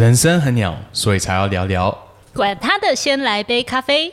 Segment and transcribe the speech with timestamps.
[0.00, 1.94] 人生很鸟，所以才要聊聊。
[2.32, 4.10] 管他的，先来杯咖啡。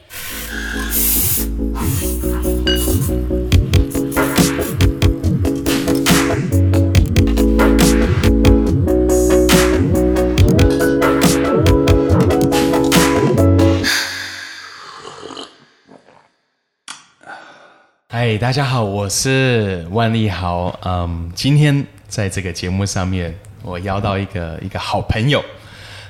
[18.09, 20.77] 嗨，大家好，我是万利豪。
[20.83, 23.33] 嗯，今天在这个节目上面，
[23.63, 25.41] 我邀到一个一个好朋友，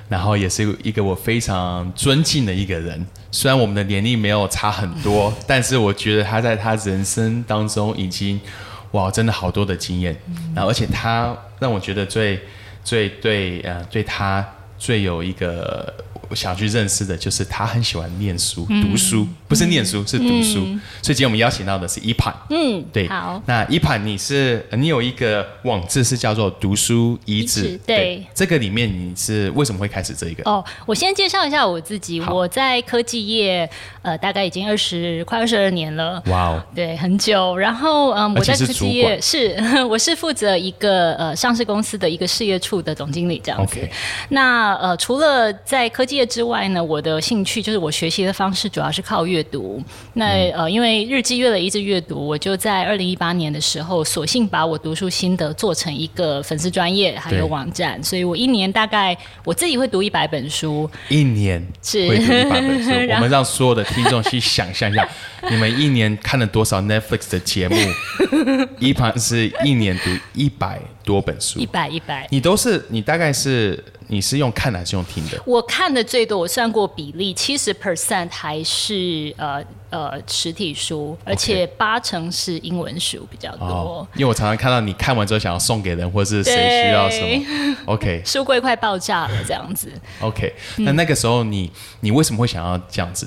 [0.09, 3.05] 然后也是一个我非常尊敬的一个人。
[3.31, 8.39] 虽然我们的年龄没有差很多， 但是我觉得他在他人生当中已经
[8.91, 10.15] 哇，真的好多的经验。
[10.55, 12.39] 然后，而且他让我觉得最
[12.83, 14.45] 最对呃，对他
[14.77, 15.93] 最有一个。
[16.29, 20.65] 我想去认识的就是他很喜欢念书、读书，不是念书是读书。
[21.01, 23.41] 所以今天我们邀请到的是一盘，嗯，对，好。
[23.45, 30.43] 那一盘你是你有一个网志是叫做读书遗址，对，这个里面你是为什么会开始这一个？
[30.49, 33.69] 哦，我先介绍一下我自己，我在科技业
[34.01, 37.55] 呃大概已经二十快二十二年了，哇哦，对，很久。
[37.57, 39.55] 然后嗯，我在科技业是
[39.89, 43.79] 我是负责一个呃上市公司的一个事业处的总经理这样子。
[44.29, 49.81] 那呃除了在科技业之外呢，我的兴趣就是我学习的方式主要是靠阅读。
[50.13, 58.03] 那呃，因为日积月累一直阅读，我就在二零一八年的时候，索性把我读书心得做成一个粉丝专业还有网站。
[58.03, 62.91] 所以我一年大概我自己会读一百本书，一年是会读一百本书。
[63.13, 65.07] 我们让所有的听众去想象一下，
[65.49, 67.75] 你们一年看了多少 Netflix 的节目？
[68.79, 73.81] 一盘是一年读一百多本书，一百一百，你都是你大概是。
[74.09, 75.37] 你是用看还是用听的？
[75.45, 79.61] 我看的最多，我算过比例，七十 percent 还是呃。
[79.89, 84.05] 呃，实体书，而且八成是英文书比较多。
[84.15, 87.75] 因为我常常看到你看完之后想要送给人，或是谁需要什么。
[87.85, 89.89] OK， 书柜快爆炸了，这样子。
[90.19, 91.71] OK，那那个时候你
[92.01, 93.25] 你为什么会想要这样子？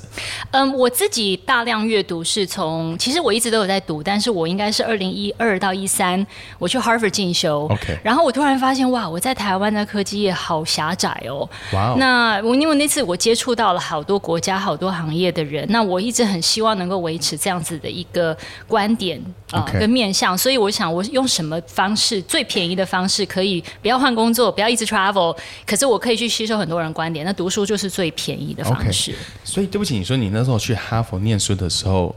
[0.51, 6.25] 嗯，我自己大量阅读是从，其实我一直都有在读，但是我应该是二零一二到一三，
[6.59, 7.67] 我去 Harvard 进修。
[7.71, 11.49] OK，然后我突然发现，哇，我在台湾的科技业好狭窄哦。
[11.73, 19.17] 哇，那我因为那次我接触到了好多国家、好多行业的人，那我一直很希望能够维持这样子的一个观点
[19.51, 25.33] 啊，跟面向，所以我想我用什么方式最便宜的方式，可以不要换工作，不要一直 travel，
[25.65, 27.25] 可是我可以去吸收很多人观点。
[27.25, 29.15] 那读书就是最便宜的方式。
[29.45, 32.13] 所以对不起，你说你那时候去哈佛念书的时候。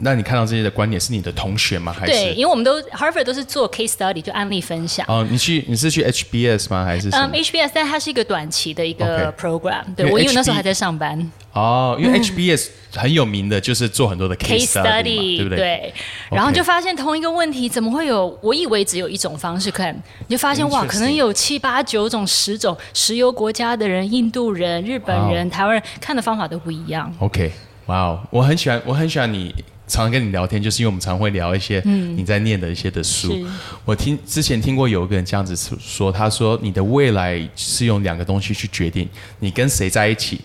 [0.00, 1.92] 那你看到这些的观点是你的同学吗？
[1.92, 5.04] 还是对，因为我们都 Harvard 都是做 case study 就案例分享。
[5.08, 6.84] 哦，你去你是去 HBS 吗？
[6.84, 9.82] 还是嗯 HBS，但它是一个短期的一个 program。
[9.96, 11.30] 对我因为那时候还在上班。
[11.52, 15.58] 哦，因为 HBS 很有名的就是做很多的 case study，对不对？
[15.58, 15.94] 对。
[16.30, 18.38] 然后就发现同一个问题怎么会有？
[18.40, 19.94] 我以为只有一种方式看，
[20.26, 27.12] 你就发现哇，可能有七八九种、十种石油国家的人、印度人、日本人、台湾人看的方法都不一样。
[27.18, 27.52] OK，
[27.86, 29.54] 哇哦，我很喜欢，我很喜欢你。
[29.92, 33.46] 常常跟你聊天，就是因为我们常会聊一些你在念的一些的书。
[33.84, 39.06] 我听之前听过有一个人这样子说，他说你的未来是用两个东西去决定，
[39.38, 40.40] 你跟谁在一起，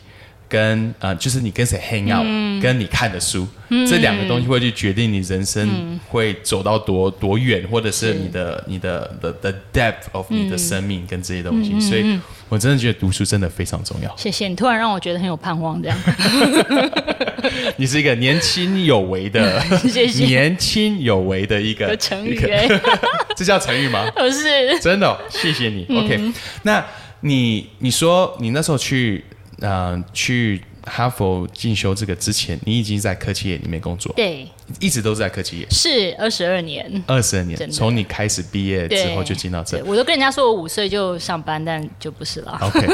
[0.49, 2.25] 跟呃就是你跟谁 hang out，
[2.61, 3.47] 跟你看的书，
[3.89, 11.79] 这两个东西会去决定你人生会走到多多远，或者是你的你的的的 depth of 你的生命跟这些东西。
[11.79, 12.19] 所以
[12.49, 14.15] 我真的觉得读书真的非常重要。
[14.15, 15.97] 谢谢你，突然让我觉得很有盼望，这样。
[17.75, 22.39] 你是一个年轻有为的， 谢谢年轻有为的一个成语，
[23.35, 24.09] 这叫成语吗？
[24.15, 25.85] 不是，真的，谢谢你。
[25.89, 26.31] OK，
[26.63, 26.83] 那
[27.21, 29.23] 你你说你那时候去
[29.61, 34.47] 嗯去哈佛进修这个之前，你已经在科技业里面工作，对，
[34.79, 42.57] 一直都是在科技业，是二十二年，二十二年，从你开始毕业之后就进到这，我都跟人家说我五岁就上班，但就不是了。
[42.61, 42.87] OK，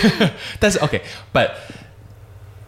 [0.58, 1.50] 但是 OK，But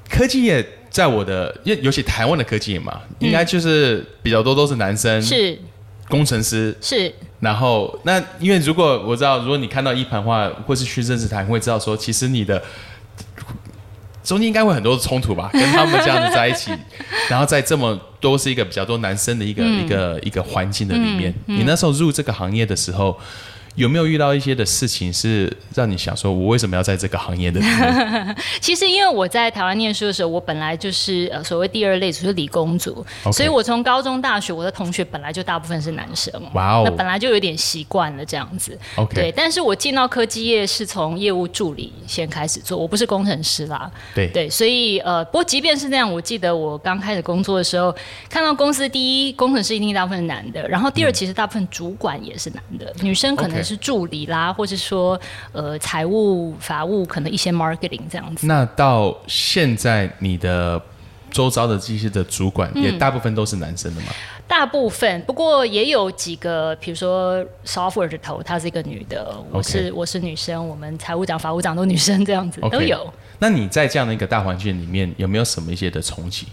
[0.09, 0.66] 科技业。
[0.94, 5.59] 在我的，因为尤其台湾的科技嘛，应该就是比较多都是男生，是。
[6.09, 7.12] 工程师，是。
[7.41, 12.62] 然后那因为如果我知道，如果你看到一盘话，或是去认识他，会知道说，其实你的
[14.24, 16.72] 中间应该会很多冲突吧，跟他们这样子在一起，
[17.30, 23.16] 然后在这么多是一个比较多男生的一个一个一个环境的里面，你那时候入这个行业的时候。
[23.74, 27.60] 有没有遇到一些的事情是让你想说，我为什么要在这个行业的？
[28.60, 36.32] 其实因为我在台湾念书的时候，我本来就是呃所谓第二类，就是理工组，所以我从高中、大学，我的同学本来就大部分是男生。
[36.53, 38.78] 哇哦，那本来就有点习惯了这样子。
[38.94, 39.32] OK，对。
[39.32, 43.91] 但是我进到科技业是从业务助理先开始做，我不是工程师啦。
[44.15, 47.92] 对对，所以呃，不过即便是那样，我记得我刚开始工作的时候，
[48.28, 53.64] 看到公司第一工程师一定大部分是男的，然后第二其实大部分主管也是男的，女生可能。
[53.65, 55.19] 是助理啦，或者说
[55.53, 58.47] 呃财务、法务，可能一些 marketing 这样子。
[58.47, 60.81] 那到现在，你的
[61.31, 64.09] 周遭的这些的主管也大部分都是男生的吗？
[64.47, 73.13] 大部分，不过也有几个，比如说 software 的头，她是一个女的，我是我是女生，我们财务长、法务长都女生，这样子都有。
[73.44, 76.46] 那你在这样的一个大环境里面，有没有什么一些的冲击？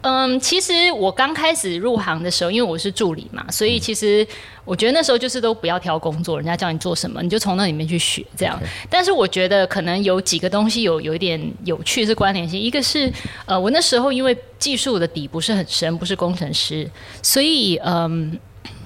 [0.00, 4.26] 嗯，其实我刚开始入行的时候，因为我是助理嘛，所以其实
[4.64, 8.60] 我觉得那时候就是都不要挑工作，人家叫你做什么，你就从那里面去学这样。
[8.90, 13.08] 但是我觉得可能有几个东西有有一点有趣是关联性，一个是
[13.46, 16.90] 呃，我那时候因为技术的底不是很深，不是工程师，
[17.22, 18.36] 所以嗯，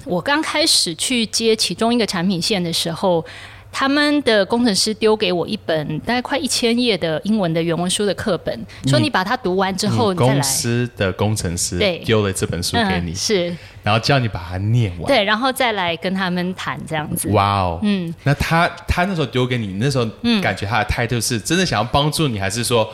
[0.05, 3.25] 我刚开始去接其中一个产品线的时候。
[3.71, 10.33] 他们的工程师丢给我一本大概快一千页的英文的原文书的课本，说你把它读完之后，你再来。
[10.33, 17.29] 公司的工程师丢了这本书给你，是，然后叫你把它念完，对，然后再来跟他们谈这样子。
[17.29, 20.05] 哇哦，嗯，那他他那时候丢给你，那时候
[20.41, 22.89] 感觉他的态度是真的想要帮助你，还是说？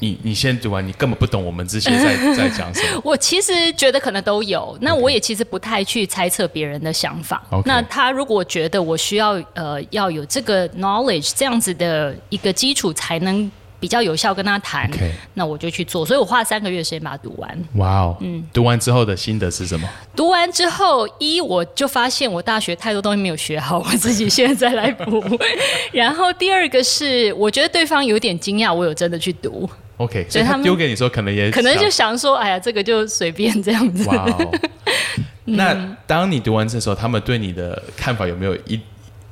[0.00, 3.00] 你你先读完，你根本不懂我们这些在 在讲什么。
[3.04, 7.42] 我其实觉得可能都有，那我也其实不太去猜测别人的想法。
[7.64, 13.50] 那他如果觉得我需要呃要有这个 knowledge 这样子的一个基础，才能
[13.80, 14.90] 比较有效跟他谈，
[15.34, 16.04] 那我就去做。
[16.04, 17.64] 所以我花了三个月时间把它读完。
[17.74, 19.88] 哇哦，嗯，读完之后的心得是什么？
[20.16, 25.22] 读完之后，一我就发现我大学太多东西没有学好，我自己现在来补。
[25.92, 29.68] 然后第二个是，我觉得对方有点惊讶，我有真的去读。
[29.98, 34.08] OK，所以他丢给你说，可能也可能就想说，哎呀，这个就随便这样子。
[34.08, 34.52] 哇哦！
[35.44, 35.74] 那
[36.06, 38.80] 当你读完这时候，他们对你的看法有没有一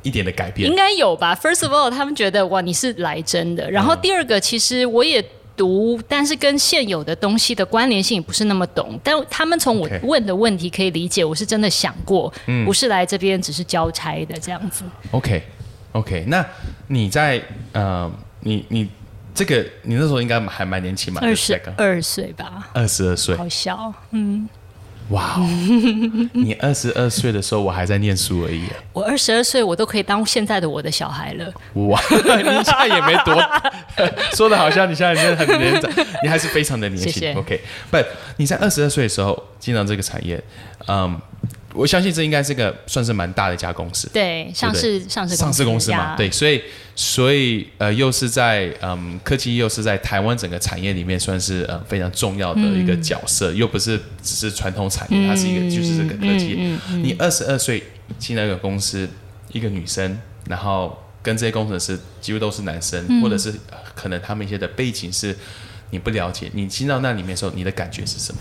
[0.02, 0.68] 一点的改变？
[0.68, 1.36] 应该有吧。
[1.36, 3.70] First of all，他们觉得哇，你是来真的。
[3.70, 5.24] 然后第二个，其实我也
[5.56, 8.98] 读，但是跟现有的东西的关联性不是那么懂。
[9.04, 12.32] 但他们从我问的问题可以理解，我是真的想过，
[12.64, 14.82] 不是来这边只是交差的这样子。
[15.12, 16.44] OK，OK，那
[16.88, 17.40] 你在
[17.72, 18.10] 呃，
[18.40, 18.88] 你你。
[19.36, 24.48] 这个你那时候应该还蛮年轻嘛，二十二岁吧，二十二岁，好小，嗯，
[25.10, 25.36] 哇，
[26.32, 33.38] 你二十二岁的时候我还在念书而已，我二十二岁我都可以当现在的我的小孩了，哇， 你现在也没多，
[34.34, 35.90] 说的好像你现在真的很年长，
[36.22, 37.60] 你还是非常的年轻，OK，
[37.90, 37.98] 不，
[38.38, 40.42] 你在二十二岁的时候进到这个产业，
[40.88, 41.20] 嗯。
[41.76, 46.62] 我相信这应该是个算是蛮大的一家公司，对，上市上市上市公司嘛，对，所以
[46.94, 56.58] 所以呃，又是在嗯科技，又是在台湾整个产业里面算是呃非常重要的一个角色，又不是只是传统产业，它是一个就是这个科技。
[57.02, 57.82] 你二十二岁
[58.18, 59.06] 进那个公司，
[59.52, 60.18] 一个女生，
[60.48, 63.52] 然后跟这些工程师几乎都是男生，或者是
[63.94, 65.36] 可能他们一些的背景是。
[65.90, 68.38] 你不了解，你进到那里面的时候，你的感觉是什么？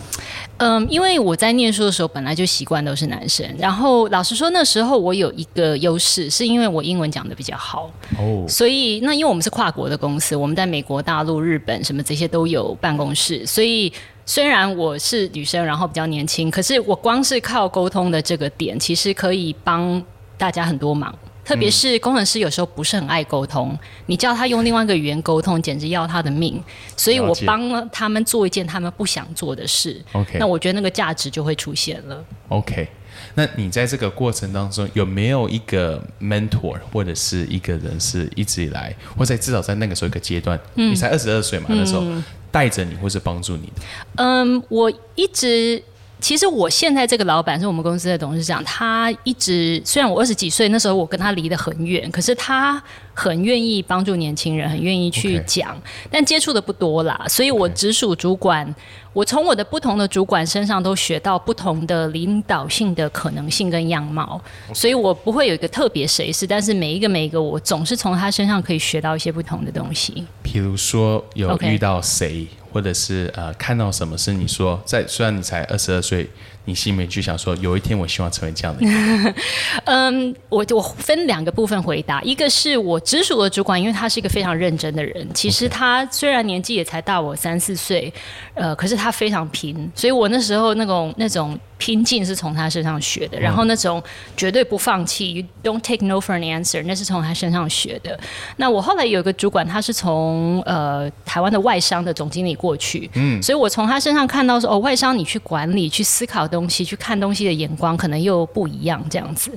[0.58, 13.94] 嗯，因为我在念书的时候本来就习惯都是男生，然后老实说那时候我有一个优势，是因为我英文讲的比较好哦，所以那因为我们是跨国的公司，我们在美国、大陆、日本什么这些都有办公室，所以
[14.26, 20.04] 虽然我是女生，然后比较年轻，可是我光是靠沟通的这个点，其实可以帮
[20.38, 21.14] 大家很多忙。
[21.46, 23.78] 特别是工程师有时候不是很爱沟通，
[24.08, 26.62] 你叫他用另外一个语言沟通，简直要他的命。
[26.98, 30.04] 所以我帮了他们做一件他们不想做的事。
[30.14, 32.26] OK，那我觉得那个价值就会出现了。
[32.50, 32.88] OK，
[33.36, 42.04] 那你在这个过程当中有没有一个 mentor 或者是一个人是一直以来，或者至少在那个时候一个阶段，你才二十二岁嘛，那时候
[42.52, 43.82] 带着你或是帮助你的？
[44.16, 45.84] 嗯，我一直。
[46.26, 52.82] 其实我现在这个老板是我们公司的董事长，他一直虽然我二十几岁那时候我跟他离得很远，可是他
[53.14, 55.80] 很愿意帮助年轻人，很愿意去讲，
[56.10, 58.74] 但接触的不多啦，所以我直属主管，
[59.14, 64.42] 我从我的不同的主管身上都学到不同的领导性的可能性跟样貌，
[64.74, 70.26] 所以我不会有一个特别谁是，但是每一个每一个我总是从他身上可以学到一些不同的东西。
[70.42, 72.48] 比如说有遇到谁？
[72.76, 76.30] 或者是呃，看到什么是你说在虽然你才二十二岁，
[76.66, 79.36] 你心里面就想说，有一天我希望成为这样的人。
[79.86, 85.28] 嗯，我我分两个部分回答，一个是我直属的主管，因为他是一个非常认真的人。
[85.34, 88.12] 其实他虽然年纪也才大我三四岁，
[88.54, 91.58] 呃，可是他非常拼，所以我那时候那种那种。
[91.78, 94.02] 拼劲是从他身上学的，然后那种
[94.38, 98.18] 绝对不放弃，you don't take no for an answer，那是从他身上学的。
[98.56, 109.52] 那我后来有一个主管，他是从呃台湾的外商的总经理过去，嗯，所以我从他身上看到说，哦，外商你去管理、去思考东西、去看东西的眼光可能又不一样，这样子。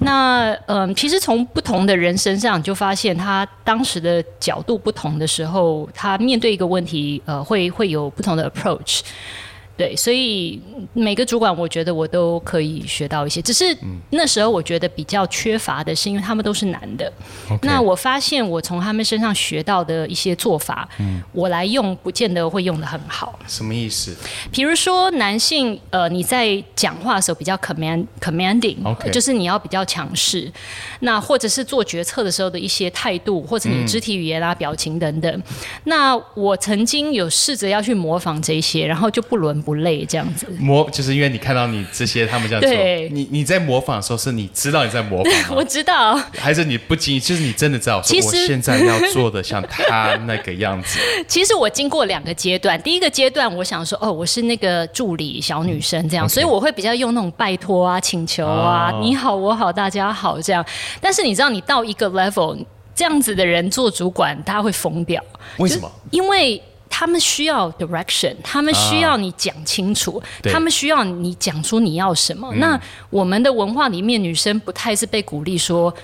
[0.00, 9.00] 那嗯，其实从不同的人身上就发现，他当时的角度不同的时候，他面对一个问题，呃，会会有不同的 approach。
[9.78, 10.60] 对，所以
[10.92, 13.40] 每个主管，我觉得我都可以学到一些。
[13.40, 13.64] 只是
[14.10, 17.12] 那时候我觉得比较缺乏的是，因为他们都是男的。
[17.62, 23.38] 那我发现我从他们身上学到的一些做法，嗯我来用不见得会用的很好。
[23.46, 24.16] 什么意思？
[24.50, 28.76] 比如说男性，呃，你在讲话的时候比较 command commanding，
[29.12, 30.50] 就是你要比较强势。
[31.02, 35.42] 那或者是做决策的时候的一些态度，或者你肢体语言啊、表情等等。
[35.84, 39.62] 那我曾经有试着要去模仿这些，然后就不伦。
[39.68, 42.70] 不累这样子，模就是因为你看到你这些他们这样做，
[43.10, 50.98] 你你在模仿的时候是你知道你在模仿， 我知道，还是你不经意，就是你真的知道，说我现在要做的像他那个样子。
[51.28, 60.64] 其实我经过两个阶段，第一个阶段我想说，哦，我是那个助理小女生这样，所以我会比较用那种拜托啊、请求啊，你好我好大家好这样。
[60.98, 62.56] 但是你知道，你到一个 level
[62.94, 65.22] 这样子的人做主管，他会疯掉。
[65.58, 65.92] 为什么？
[66.10, 66.62] 因为。
[66.98, 72.52] 他们需要 direction，他们需要你讲清楚，他们需要你讲出你要什么。
[72.56, 72.76] 那
[73.08, 75.94] 我们的文化里面，女生不太是被鼓励说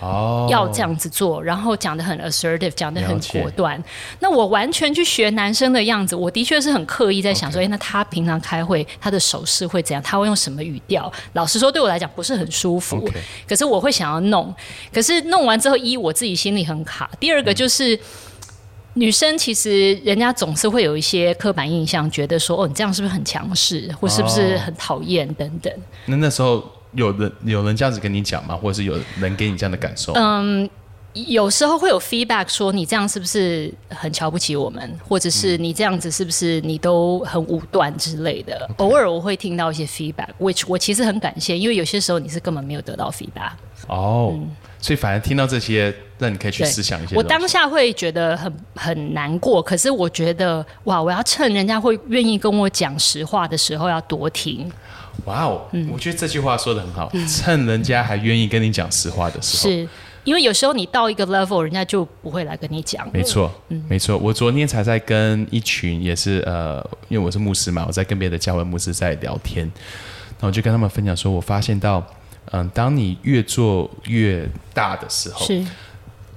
[0.49, 3.83] 要这样子做，然后讲的很 assertive，讲的很果断。
[4.21, 10.01] 那我完全去学男生的样子，我的确是很刻意在想说，哎，那他平常开会他的手势会怎样？
[10.01, 11.13] 他会用什么语调？
[11.33, 13.05] 老实说，对我来讲不是很舒服。
[13.49, 14.55] 可是我会想要弄，
[14.93, 17.11] 可是弄完之后，一我自己心里很卡。
[17.19, 17.99] 第二个就是。
[18.95, 25.73] 女生其实人家总是会有一些刻板印象，觉得说哦，你这样是不是很强势，或是不是很讨厌等等。
[26.07, 28.57] 那那时候有人有人这样子跟你讲吗？
[28.57, 30.13] 或者是有人给你这样的感受？
[30.15, 30.69] 嗯，
[31.15, 38.69] 有时候会有 feedback 说你这样是不是很瞧不起我们，或者是你这样子是不是你都很武断之类的。
[38.79, 43.53] 偶尔我会听到一些 feedback，which 我其实很感谢，因为有些时候你是根本没有得到 feedback。
[43.89, 44.39] 哦。
[44.81, 47.17] 所以，反而听到这些，让你可以去思想一些。
[47.17, 54.71] 我当下会觉得很很难过，可是我觉得，哇，我要趁人家会愿意跟我讲实话的时候，要多听。
[55.25, 59.73] 哇哦，我觉得这句话说的很好，趁人家还愿意跟你讲实话的时候。
[59.73, 59.89] 是
[60.25, 63.09] 因为有时候你到一个 level，人家就不会来跟你讲。
[63.13, 63.53] 没错，
[63.89, 64.19] 没错。
[64.19, 72.05] 我昨天才在跟一群也是呃，因为我是牧师嘛，我在跟别的教会牧师在聊天，然后我就跟他们分享说，我发现到。
[72.51, 75.65] 嗯，当你越做越大的时候，是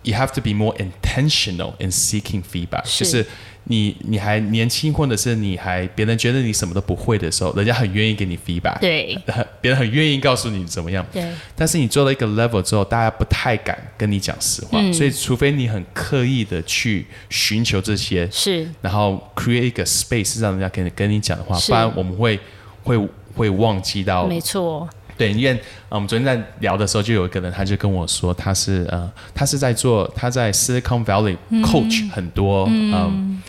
[0.04, 2.84] ，you have to be more intentional in seeking feedback。
[2.98, 3.24] 就是
[3.70, 8.80] 你你还年轻，或者是你还别人觉得你什么都不会的时候，人家很愿意给你 feedback。
[8.80, 9.18] 对，
[9.60, 11.06] 别人很愿意告诉你怎么样。
[11.12, 11.30] 对。
[11.56, 22.40] 但是你做了一个 level 之后，大家不太敢跟你讲实话，所以除非你很刻意的去寻求这些，是，然后 create 一个 space 让人家跟跟你讲的话，不然我们会
[22.84, 22.98] 会
[23.36, 24.26] 会忘记到。
[24.28, 24.88] 没错。
[25.18, 33.42] 对，因为啊我们昨天在聊的时候，就有一个人，他就跟我说，他是呃，他是在做他在 Silicon Valley coach 很多嗯。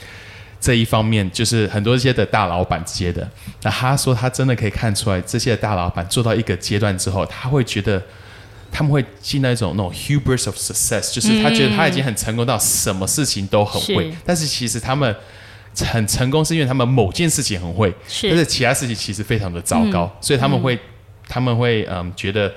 [0.61, 3.27] 这一方面，就是很多这些的大老板接的。
[3.63, 8.03] 那他说，他真的可以看出来，这些大老板做到一个阶段之后，他会觉得
[8.73, 15.15] 他们会进那种那种 hubris of success，就是他觉得他已经很成功到什么事情都很会，但是其实他们
[15.93, 17.95] 很成功是因为他们某件事情很会，
[18.25, 20.77] 但是其他事情其实非常的糟糕，所以他们会。
[21.29, 22.53] 他们会嗯觉得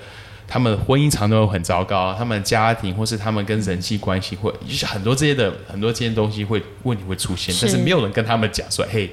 [0.48, 9.10] 他们婚姻长都很糟糕，他们家庭或是他们跟人际关系会就是很多这些的很多这些东西会问题会出现，但是没有人跟他们讲说，嘿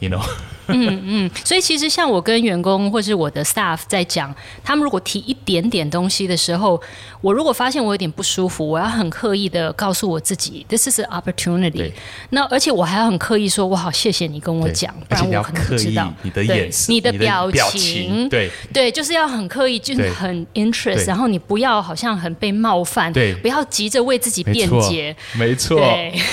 [0.00, 0.20] ，you know。
[0.68, 6.80] 嗯嗯，所以其实像我跟员工或是我的 staff 在讲，他们如果提一点点东西的时候，
[7.20, 11.92] 我如果发现我有点不舒服，我要很刻意的告诉我自己，this is an opportunity。
[12.30, 16.12] 那而且我还要很刻意说，我好谢谢你跟我讲，不然我可能不知道。
[16.22, 18.50] 你的眼神、你的表情，对。
[18.72, 25.78] 对，就是要很刻意，就是很 interest，然后你不要好像很被冒犯，对，不要急着为自己辩解，没错，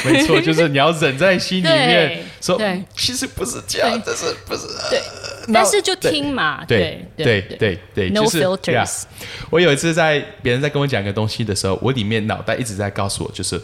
[0.05, 2.59] 没错，就是你要忍在心里面 说，
[2.95, 4.35] 其实不是这样，这是。
[4.45, 5.01] 不是，对，
[5.53, 9.03] 但是就听嘛，对对对对，No filters。
[9.49, 13.61] 我有一次在别人在跟我讲一个东西的时候，我里面脑袋一直在告诉我，就是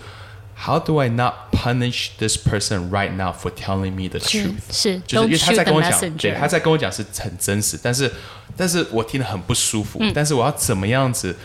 [0.58, 4.54] How do I not punish this person right now for telling me the truth？
[4.72, 8.10] 是，就是因为他在跟我讲，对，他在跟我讲是很真实，但是
[8.56, 11.36] 但是我听得很不舒服，但是我要怎么样子？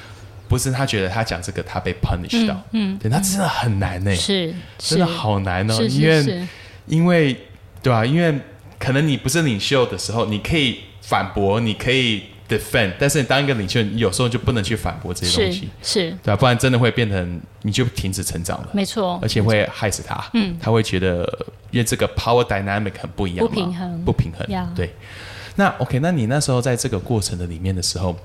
[0.48, 6.46] 不是他觉得他讲这个他被 punish 到，嗯，对，他真的很难呢，是，真的好难呢，因为
[6.86, 7.36] 因为
[7.80, 8.04] 对吧？
[8.04, 8.36] 因为
[8.80, 16.36] 可能你不是领袖的时候，你可以反驳，你可以 defend，但是你当一个领袖，你有时候就不能去反驳这些东西，是，对吧？
[16.36, 21.22] 不然真的会变成你就停止成长了，没错，而且会害死他，嗯，他会觉得
[21.70, 24.92] 因为这个 power dynamic 很不一样，不平衡，不平衡，对。
[25.56, 28.16] 那 OK，那你那时候在这个过程的里面的时候，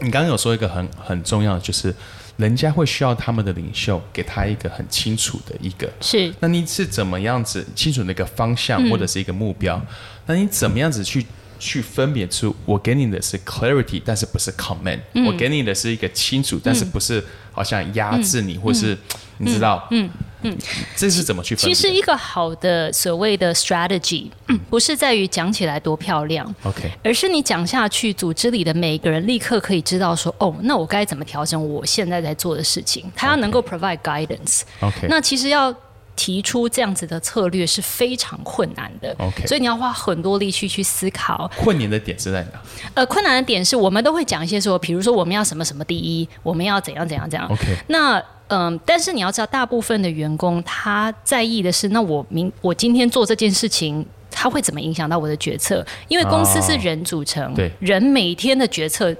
[0.00, 1.94] 你刚刚有说一个很很重要的，就是
[2.36, 6.32] 人家会需要他们的领袖给他一个很清楚的一个是。
[6.40, 9.80] 那你是怎么样子清楚那个方向或者是一个目标？
[10.26, 11.24] 那你怎么样子去？
[11.58, 15.00] 去分别出我给你的是 clarity，但是不是 command。
[15.26, 17.24] 我给你的是一个清楚，但是不是
[17.56, 18.96] 好像压制你，或是
[19.38, 19.88] 你知道？
[19.90, 20.10] 嗯
[20.42, 20.54] 嗯，
[20.94, 21.64] 这是怎么去分？
[21.64, 24.28] 其实一个好的所谓的 strategy，
[24.68, 33.10] 不是在于讲起来多漂亮，OK，而是你讲下去，组织里的每一个人立刻可以知道说，哦，那我该怎么调整我现在在做的事情？
[33.16, 35.06] 他要能够 provide guidance，OK。
[35.08, 35.74] 那其实要。
[36.16, 41.48] 提出这样子的策略是非常困难的，OK，所以你要花很多力气去思考。
[41.56, 42.60] 困难的点是在哪？
[42.94, 47.46] 呃，困难的点是我们都会讲一些说，比如说我们要什么什么第一，我们要怎样怎样怎样。
[47.48, 55.84] OK，那嗯，但是你要知道，大部分的员工他在意的是，那我明我今天做这件事情，他会怎么影响到我的决策？
[56.08, 59.14] 因为公司是人组成，对，人每天的决策。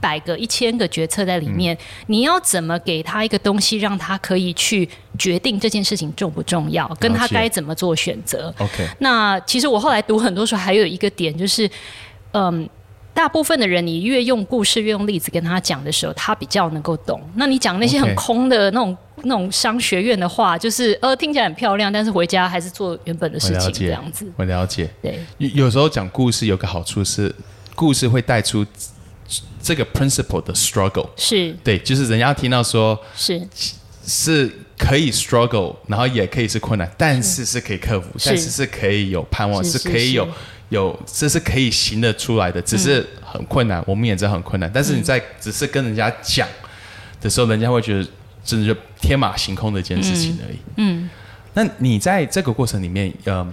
[0.00, 1.76] 百个、一千个决策在里面，
[2.06, 4.88] 你要怎么给他一个东西，让他可以去
[5.18, 8.88] 决定这件事情重不重要，跟他该怎么做选择？OK。
[8.98, 11.70] 那其实我后来读很多书，还有一个点就是，
[12.32, 12.68] 嗯，
[13.12, 17.20] 大部分的人，你越用故事、越用例子跟他讲的时候，他比较能够懂。
[17.36, 24.26] 那你讲那些很空的那种、那种商学院的话，就是呃，听起来很漂亮，但是回家还是做原本的事情这样子。
[24.36, 24.88] 我了解。
[25.00, 27.32] 对，有时候讲故事有个好处是，
[27.74, 28.66] 故事会带出。
[29.64, 31.56] 这个 principle 的 struggle 是。
[31.64, 33.48] 对，就是人家听到说，是。
[34.06, 40.28] 是可以 struggle，然后也可以是困难，但是是可以克服，但是是可以有盼望，是可以有
[40.68, 46.46] 有，这是可以行得出来的，只是很困难，我们也知道很困难，但是你在只是跟人家讲
[47.18, 48.06] 的时候，人家会觉得
[48.44, 50.58] 真的就天马行空的一件事情而已。
[50.76, 51.08] 嗯，
[51.54, 53.50] 那你在这个过程里面，呃，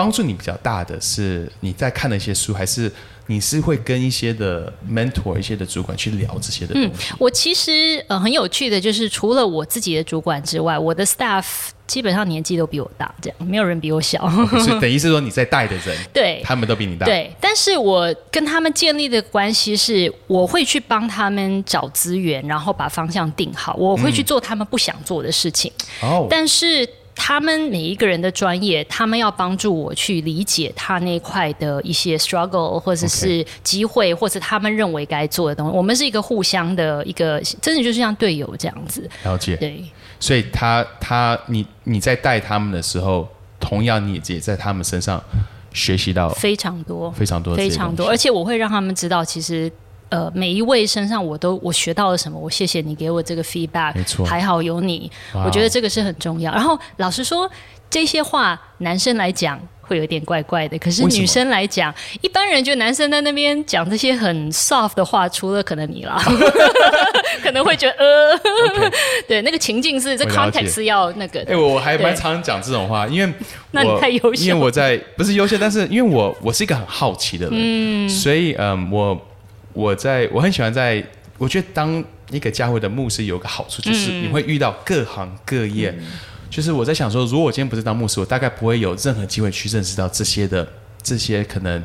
[0.00, 2.90] 帮助你比较大的是你在看的一些书，还是？
[3.26, 6.88] 你是会跟一些的 mentor、一些的主管去聊这些的东西。
[6.88, 11.44] 嗯，我其实呃很有趣的，就是除了我自己的主管之外，我的 staff
[11.86, 14.28] 基本上年纪都比我大，这样没有人比我小。
[14.58, 17.06] 所以 等于是说你在带的人，对，他们都比你大。
[17.06, 25.70] 对，但是我跟他们建立的关系是，我会去帮他们找资源，然后把方向定好，我会去做他们不想做的事情。
[26.02, 26.88] 哦，但是。
[27.22, 35.76] 他们每一个人的专业，他们要帮助我去理解他那块的一些 struggle，或者是机会，或者他们认为该做的东西。
[35.76, 39.08] 我们是一个互相的一个，真的就是像队友这样子。
[39.22, 39.54] 了解。
[39.58, 39.84] 对。
[40.18, 43.28] 所以他他你你在带他们的时候，
[43.60, 45.22] 同样你也在他们身上
[45.74, 49.70] 学习到非常多、非常多、非常多，而且我会让他们知道，其实。
[50.10, 52.38] 呃，每一位身上我都我学到了什么？
[52.38, 56.52] 我谢谢你给我这个 feedback，没错，还好有你，我觉得这个是很重要。
[56.52, 57.48] 然后老实说，
[57.88, 66.20] 这些话男生来讲会有点怪怪的，可是女生来讲，一般人觉得男生在那边讲这些很 soft 的话，除了可能你啦，
[67.42, 68.40] 可能会觉得呃，
[69.28, 71.40] 对，那个情境是这 context 是要那个。
[71.48, 73.32] 哎，我还蛮常讲这种话，因为
[73.70, 79.16] 那你太优秀，因为我在不是优秀，但是因为我我是一个很好奇的人，嗯，所以嗯我。
[79.72, 81.04] 我在我很喜欢在，
[81.38, 85.94] 我觉得当一个教会的牧师有个好处，就是你会遇到各行各业。
[86.50, 90.66] 就是我在想说，如果我今天不是当牧师，我大概不会有任何机会去认识到这些的
[91.00, 91.80] 这些可能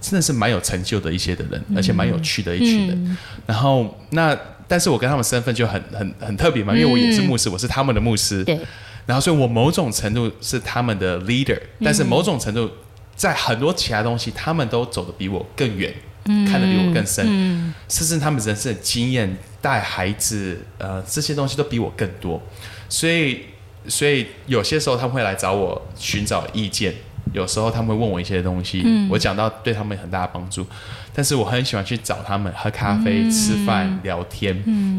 [0.00, 3.16] 真的是蛮有成就的一些的人，而且蛮有趣的一群人。
[3.44, 4.34] 然后那，
[4.66, 8.42] 但是我跟他们身份就很很很特别嘛，因为我也是牧师，我是他们的牧师。
[8.42, 8.58] 对。
[9.04, 12.68] 然后，所以我某种程度是他们的 leader，但是某种程度
[13.14, 15.94] 在很多其他东西，他们都走得比我更远。
[16.26, 22.40] 看得比我更深，甚至他们人生的经验、带孩子，呃，这些东西都比我更多。
[22.88, 23.42] 所以，
[23.88, 26.94] 所以有些时候他们会来找我寻找意见，
[27.36, 30.66] 有时候他们会问我一些东西，我讲到对他们很大的帮助。
[31.12, 34.56] 但是我很喜欢去找他们喝咖啡、吃饭、聊天，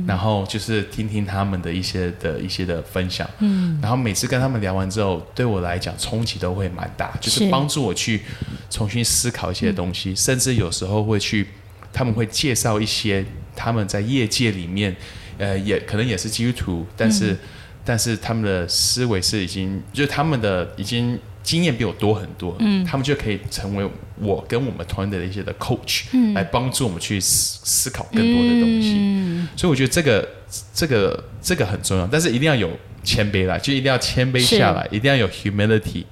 [0.07, 3.27] 然后就是听听他们的一些的一些的分享。
[3.39, 8.21] 嗯然后每次跟他们聊完之后，对我来讲冲击都会蛮大，就是帮助我去
[8.69, 11.47] 重新思考一些东西，甚至有时候会去，
[11.91, 14.95] 他们会介绍一些他们在业界里面，
[15.39, 17.35] 呃，也可能也是基督徒，但是
[17.83, 21.17] 但是他们的思维是已经，就是他们的已经。
[21.47, 28.97] 经验比我多很多，嗯，他们就可以成为我跟我们团队的一些的 coach，嗯，来帮助我们去思思考更多的东西。
[28.97, 30.27] 嗯，所以我觉得这个
[30.73, 32.69] 这个这个很重要，但是一定要有
[33.01, 36.03] 谦卑啦，就一定要谦卑下来，一定要有 humility，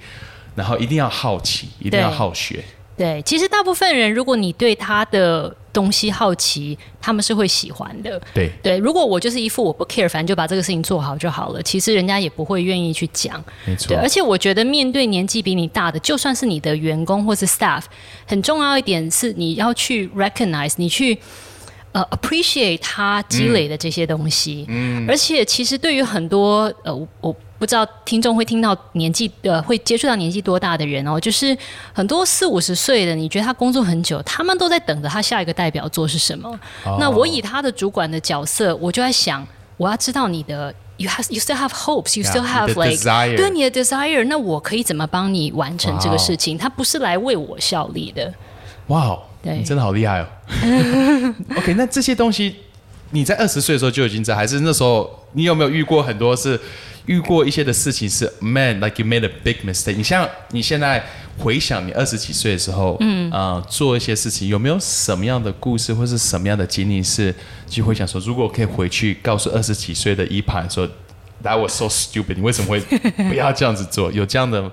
[0.55, 2.63] 然后一定要好奇，一定要好学。
[2.97, 8.21] 对，其实大部分人，如果你对他的东西好奇，他们是会喜欢的。
[8.33, 13.43] 对对，如果我就是一副我不 care，反正就把这个事情做好就好了，其实人家也不会愿意去讲。
[13.65, 13.97] 没错。
[13.97, 17.83] 而且我觉得面对年纪比你大的，就算是你的员工或是 staff，
[18.25, 21.17] 很重要一点是你要去 recognize，你去。
[21.91, 24.65] 呃 appreciate 他积累的这些东西。
[24.67, 27.33] 嗯，而且其实对于很多呃我。
[27.65, 31.57] 不知道听众会听到年纪呃会接触到年纪多大的人哦，就是
[31.91, 36.59] 很多四五十岁的，你觉得他工作很久，他们都在等着他下一个代表作是什么。
[36.99, 39.43] 那我以他的主管的角色，我就在想，
[39.77, 46.55] 我要知道你的，you have you still have hopes, you still have like 对你的 desire，那我可以怎么帮你完成这个事情？
[46.55, 48.31] 他不是来为我效力的。
[48.89, 50.27] 哇，对，你真的好厉害哦。
[51.57, 52.57] OK，那这些东西
[53.09, 56.61] 你在二十岁的时候就已经在，还是那时候你有没有遇过很多是？
[57.05, 59.95] 遇过一些的事情是，man like you made a big mistake。
[59.95, 61.03] 你像你现在
[61.37, 67.33] 回想你二十几岁的时候，嗯，呃，做一些事情，有没有什么样的故事或是什么样的经历是
[67.67, 70.87] 就会想说，如果可以回去告诉二十几岁的一盘说
[71.43, 72.79] ，That was so stupid，你为什么会
[73.29, 74.11] 不要这样子做？
[74.11, 74.71] 有这样的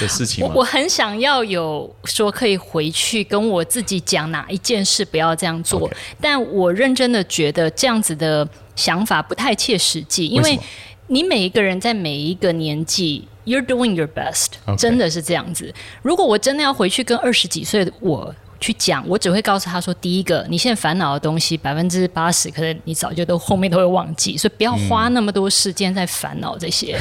[0.00, 0.52] 的事情吗？
[0.54, 10.58] 我很想要有说可以回去跟我自己讲哪一件事不要这样做，但我认真的觉得这样子的想法不太切实际，因为。
[11.08, 15.72] 你每一个人在每一个年纪，you're doing your best，真的是这样子。
[16.02, 26.98] 如果我真的要回去跟二十几岁的我去讲，我只会告诉他说：第一个，你现在烦恼的东西百分之八十，可能你早就都后面都会忘记，所以不要花那么多时间在烦恼这些，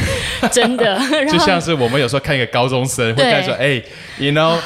[0.51, 0.97] 真的。
[1.29, 3.81] 就像是我们有时候看一个高中生，会在说：哎
[4.19, 4.57] ，you know。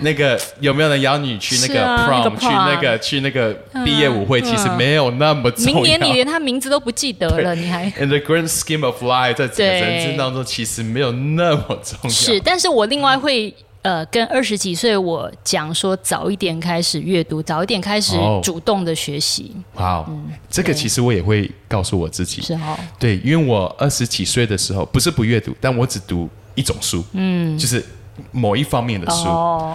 [0.00, 3.52] 那个有没有人邀你去那个 prom 去那个去那个
[3.84, 4.40] 毕业舞会？
[4.46, 5.80] 其实没有那么重要。
[5.80, 12.08] 明年你连他名字都不记得了，你还？In the grand scheme of life，在整个人生当中，其实没有那么重要。
[12.08, 19.50] 是，但是我另外会呃跟二十几岁我讲说，早一点开始阅读，早一点开始主动的学习。
[19.74, 20.06] 哇，
[20.48, 22.40] 这个其实我也会告诉我自己。
[22.42, 22.78] 是哦。
[22.98, 27.84] 对，因为我二十几岁的时候，不是不阅读，但我只读一种书，嗯，就是。
[28.32, 29.28] 某一方面的书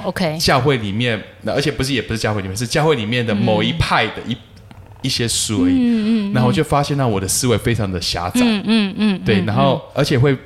[0.05, 4.37] ，OK，教会里面，而且不是也不是教会里面，是教会里面的某一派的一
[5.01, 5.73] 一些书而已。
[5.73, 8.41] 嗯嗯，然后我就发现到我的思维非常的狭窄。
[8.41, 10.37] 嗯嗯嗯，对，然后而且会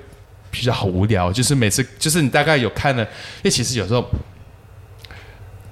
[0.52, 4.06] 比较好无聊，就是每次就是你大概有看了，因为其实有时候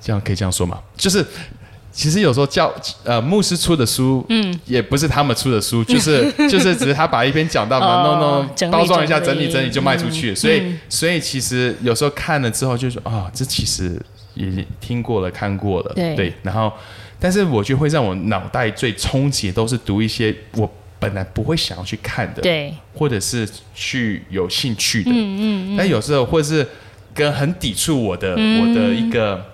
[0.01, 1.25] 这样可以这样说嘛，就是。
[1.93, 10.33] 其实有时候教呃牧师出的书，嗯，也不是他们出的书，就是 就是只是他把一篇讲到嘛，弄弄包装一下，整理整理就卖出去。
[10.33, 14.01] 所以所以其实有时候看了之后就说啊，这其实
[14.33, 16.33] 也听过了看过了，对。
[16.41, 16.73] 然后，
[17.19, 20.67] 但是我觉得会让我脑袋最冲击，都是读一些我
[20.99, 25.77] 本来不会想要去看的，对，或者是去有兴趣的，嗯嗯嗯。
[25.77, 26.67] 但有时候或者是
[27.13, 29.52] 跟很抵触我的我的一个。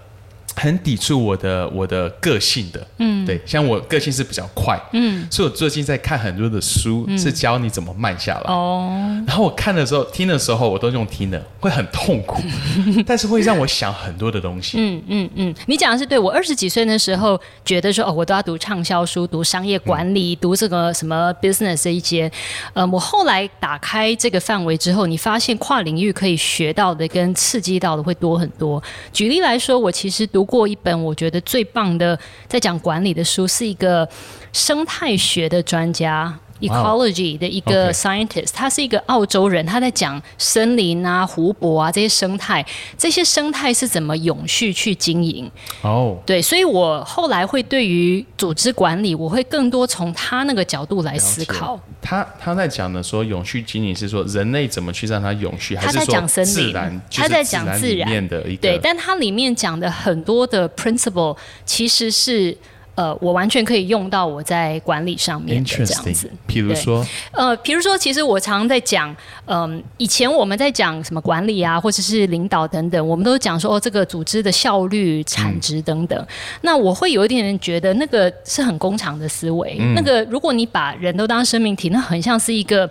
[0.60, 8.52] 很抵触我的我的个性的，嗯，对，像我个性是比较快，嗯，所以我最近在看很多的书，是教你怎么慢下来。
[8.52, 12.44] 哦，然后我看的时候、听的时候，我都用听的，会很痛苦，
[13.08, 14.78] 但是会让我想很多的东西。
[14.80, 16.20] 嗯嗯嗯，你讲的是对。
[16.20, 22.30] 我二十几岁的时候，觉得说哦，我都要读畅销书，读商业管理，读这个什么 business 这一些。
[22.74, 28.84] 呃，我后来打开这个范围之后，你发现跨领域可以学到的跟刺激到的会多很多。
[29.14, 30.49] 举例来说，我其实读。
[30.50, 34.10] 过一本我觉得最棒的在讲管理的书，是一个
[34.52, 36.40] 生态学的专家。
[36.60, 42.66] Ecology 的一个 scientist，他是一个澳洲人，他在讲森林啊、湖泊啊这些生态，
[42.98, 45.50] 这些生态是怎么永续去经营。
[45.82, 51.80] 哦，对，所以我后来会对于组织管理，我会更多从他那个角度来思考。
[52.02, 62.58] 他他在讲的说永续经营是说人类怎么去让它永续，还是说自然，他在讲自然的一个对，但他里面讲的很多的 principle 其实是。
[63.00, 66.30] 呃，我完全可以用到我在管理上面的这样子。
[66.46, 76.28] 比如说，呃，比如说，其实我常常在讲，嗯，以前我们在讲什么管理啊，或者是领导等等，我们都讲说哦，这个组织的效率、产值等等。
[76.60, 79.78] 那我会有一点人觉得，那个是很工厂的思维。
[79.96, 82.90] 那个，如果你把人都当生命体，那很像是一个。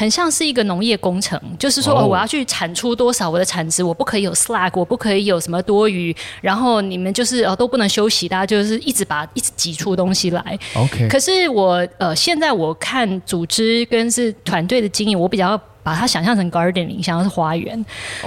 [0.00, 10.58] 很像是一个农业工程，就是说，哦，我要去产出多少我的产值，我不可以有 slack，我不可以有什么多余，然后你们就是哦都不能休息，大家就是一直把一直挤出东西来。
[10.74, 15.60] OK，可是我呃现在我看组织跟是团队的经营，我比较。
[15.82, 17.84] 把它想象成 gardening，想要是花园，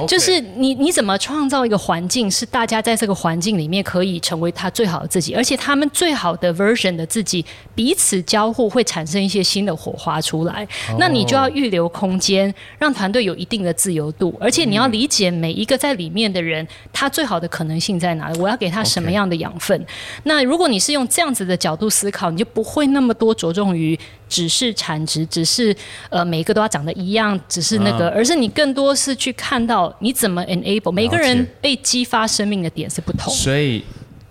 [0.08, 10.68] 就是你你怎么创造一个环境，是大家在这个环境里面可以成为他最好的自己，而且他们最好的 version 的自己彼此交互，会产生一些新的火花出来。
[10.98, 19.86] 那你就要预留空间，让团队有一定的自由度，而且你要理解每一个在里面的人，他最好的可能性在哪里，我要给他什么样的养分。
[20.24, 23.98] 那如果你是用这样子的角度思考，你就不会那么多着重于。
[24.34, 25.76] 只是产值，只是
[26.10, 33.32] 呃，每一个都要长得一样，只是那个，而是你更多是去看到你怎么 enable 每个人被激发生命的点是不同。
[33.32, 33.84] 所以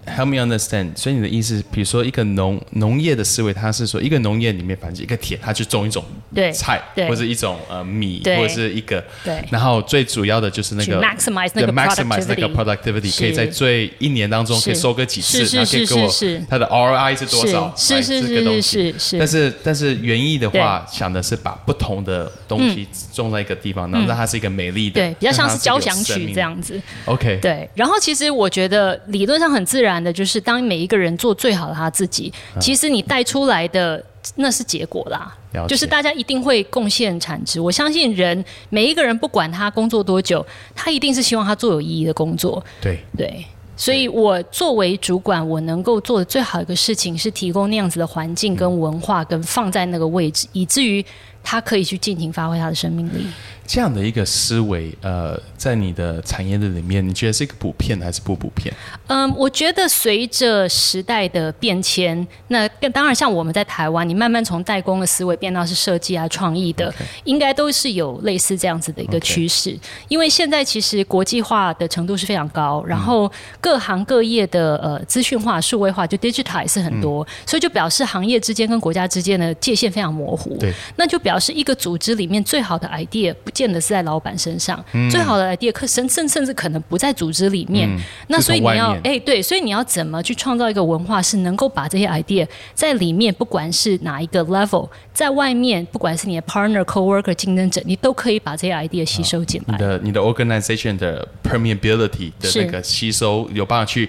[0.07, 0.97] help me understand。
[0.97, 6.05] 所以你的意思，比如说一个农农业的思维，它是说一个农业里面，反正一个田，它就种一种
[6.53, 9.45] 菜，或者一种呃米，或者是一个，对。
[9.51, 16.11] 然后最主要的就是那个 maximize 那个 maximize 那个 productivity，可以在最一年当中可以收割几次，然后可以给我
[16.49, 17.75] 它的 ROI 是多少？
[17.77, 19.19] 是是是是是。
[19.19, 26.81] 但是但是园艺的话，想的是把不同的东西种在一个地方，然后让它是一个美丽的，对，比较像是交响曲这样子。
[27.07, 27.39] OK。
[27.43, 34.05] 对，然后其实我觉得理论上很自然的，就是当每一个人做最好的他自己，其实你带出来的
[34.37, 37.59] 那是结果啦，就是大家一定会贡献产值。
[37.61, 42.63] 我相信人每一个人不管他工作多久，他一定是希望他做有意义的工作。
[42.81, 43.01] 对。
[43.17, 43.45] 对，
[43.77, 51.05] 所以我作为主管，我能够做的最好一个事情是提供那样子的环境跟文化，跟放在那个位置，以至于
[51.43, 53.27] 他可以去尽情发挥他的生命力。
[53.65, 58.75] 这样的一个思维，呃，在你的产业的里面，你觉得是一个普遍还是不普遍？
[59.07, 69.79] 嗯，我觉得随着时代的变迁，那当然像我们在台湾，你慢慢从代工的思维变到是设计啊、创意的，应该都是有类似这样子的一个趋势。
[70.09, 80.57] 因为现在其实国际化的程度是非常高，然后各行各业的呃资讯化、数位化就 digital 也是很多，所以就表示行业之间跟国家之间的界限非常模糊。
[80.59, 83.53] 对，那就表示一个组织里面最好的 idea 不。
[83.53, 87.87] 见得是在老板身上，最好的 idea 可甚甚甚至可能不在组织里面。
[88.29, 99.77] 那所以你要哎对，所以你要怎么去创造一个文化，是能够把这些 idea 在里面，不管是哪一个 level，在外面，不管是你的 partner、coworker、竞争者，你都可以把这些 idea 吸收进来。
[99.77, 104.09] 你的你的 organization 的 permeability 的那个吸收，有办法去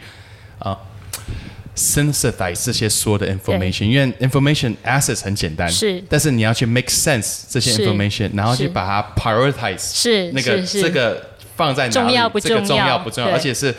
[0.58, 0.80] 啊。
[1.76, 12.58] Synthesize 这些所有的 information，因为 information assets 很简单，是，但是你要去 make sense 这些 information，然后去把它 prioritize，是那个这个放在哪里，重要不重要？
[12.58, 13.32] 这个重要不重要？
[13.32, 13.74] 而且是，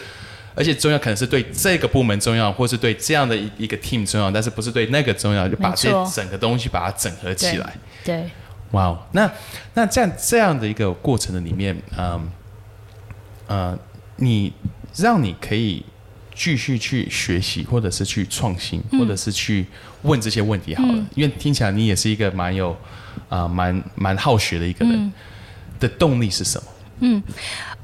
[0.56, 5.48] 而且重要可能是对这个部门重要，或是对这样的一一个 team 重要，但是不是对那个重要？
[5.48, 7.74] 就把这整个东西把它整合起来。
[8.04, 8.28] 对，
[8.72, 9.30] 哇，那
[9.74, 12.28] 那这样这样的一个过程的里面，嗯，
[13.46, 13.78] 呃，
[14.16, 14.52] 你
[14.96, 15.84] 让你可以。
[16.34, 19.66] 继续去学习，或者是去创新，或者是去
[20.02, 21.06] 问这些问题好了。
[21.14, 22.76] 因为听起来你也是一个蛮有
[23.28, 25.12] 啊，蛮蛮好学的一个人。
[25.80, 26.66] 的动力是什么？
[27.00, 27.22] 嗯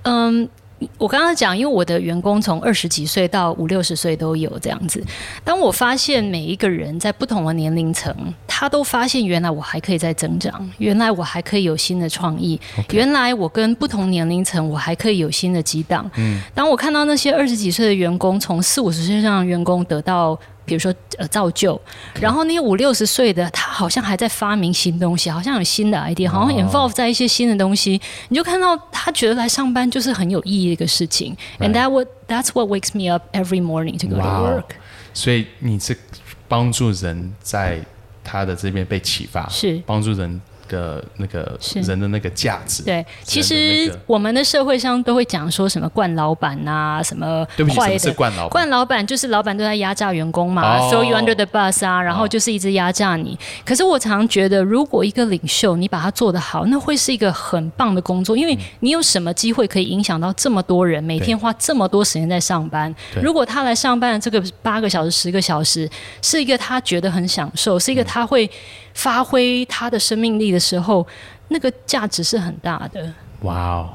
[0.02, 0.48] 嗯。
[0.96, 5.02] 我刚刚讲，因为我的员工从二十几岁到五六十岁都有这样子。
[5.44, 8.14] 当我发现每一个人在不同的年龄层，
[8.46, 12.60] 他都发现原来我还可以再增长，原来我还可以有新的创意，
[12.92, 16.10] 原来我跟不同年龄层我还可以有新的激荡。
[16.16, 20.38] 嗯，当我看到那些二十几岁的员工从四五十岁上的员工得到。
[20.70, 21.78] 比如说呃造就，
[22.20, 31.36] 然后那些五六十岁的他好像还在发明新东西，好像有新的 idea，好像 involve 在一些新的东西，你就看到他觉得来上班就是很有意义的一个事情。
[31.58, 34.76] And that what that's what wakes me up every morning to go to work。
[35.12, 35.98] 所以你是
[36.46, 37.80] 帮助人在
[38.22, 40.40] 他的这边被启发，是帮助人。
[40.70, 47.44] 的那个人的那个价值，对，其实我们的社会上都会讲说什么惯老板呐，什么
[47.76, 53.36] 坏的惯老惯老板，就是老板都在压榨员工嘛，throw you under the bus 啊，然后就是一直压榨你。
[53.64, 62.94] 可是我常觉得，如果一个领袖你把他做得好，那会是一个很棒的工作，因为你有什么机会可以影响到这么多人，每天花这么多时间在上班。
[63.20, 65.90] 如果他来上班的这个八个小时、十个小时，
[66.22, 68.48] 是一个他觉得很享受，是一个他会。
[68.94, 71.06] 发挥他的生命力的时候，
[71.48, 73.12] 那个价值是很大的。
[73.40, 73.90] Wow,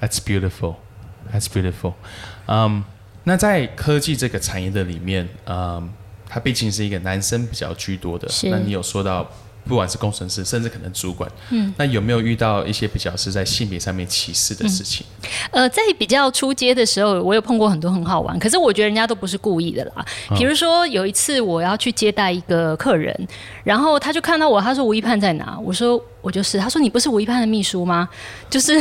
[0.00, 0.76] that's beautiful,
[1.32, 1.94] that's beautiful.
[2.46, 2.84] 嗯，
[3.24, 5.92] 那在科技这个产业的里面，嗯，
[6.28, 8.28] 它毕竟是一个男生比较居多的。
[8.50, 9.30] 那你有说到？
[9.64, 15.06] 不管是工程师，甚至可能主管，嗯，那有没有遇到一些比较是在性别上面歧视的事情？
[15.50, 20.04] 呃，在比较出街的时候，我有碰过很多很好玩，可是我觉得人家都不是故意的啦。
[20.36, 23.14] 比如说有一次我要去接待一个客人，
[23.62, 25.58] 然后他就看到我，他说吴一盼在哪？
[25.62, 26.02] 我说。
[26.22, 28.08] 我就是，他说你不是吴一潘的秘书吗？
[28.48, 28.80] 就是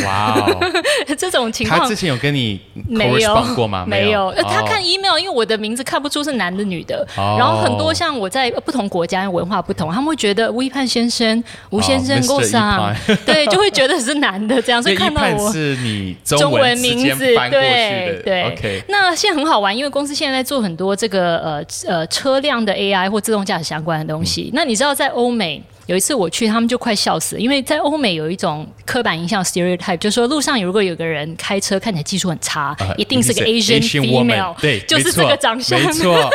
[1.17, 1.79] 这种情况。
[1.79, 3.85] 他之前有跟你没有过吗？
[3.87, 4.33] 没有。
[4.43, 7.07] 他看 email，因为我的名字看不出是男的女的。
[7.15, 12.93] 然后很多像我在不同国家文化不同，他们会觉得吴一潘先生、吴先生过上，
[13.25, 14.81] 对，就会觉得是男的这样。
[14.81, 18.43] 所以 看到我是你中文名字，对对。
[18.51, 18.83] OK。
[18.89, 24.49] 那现在很好玩，因为公司现在在做很多这个呃呃车辆的 AI 或自动驾驶相关的东西。
[24.53, 25.63] 那你知道在欧美？
[25.89, 36.31] 有一次我去，他们就快笑死了，因为在欧美有一种刻板印象 stereotype，就说路上如果有个人开车看起来技术很差，一定是个 Asian female，对， 就是这个长相， 没错，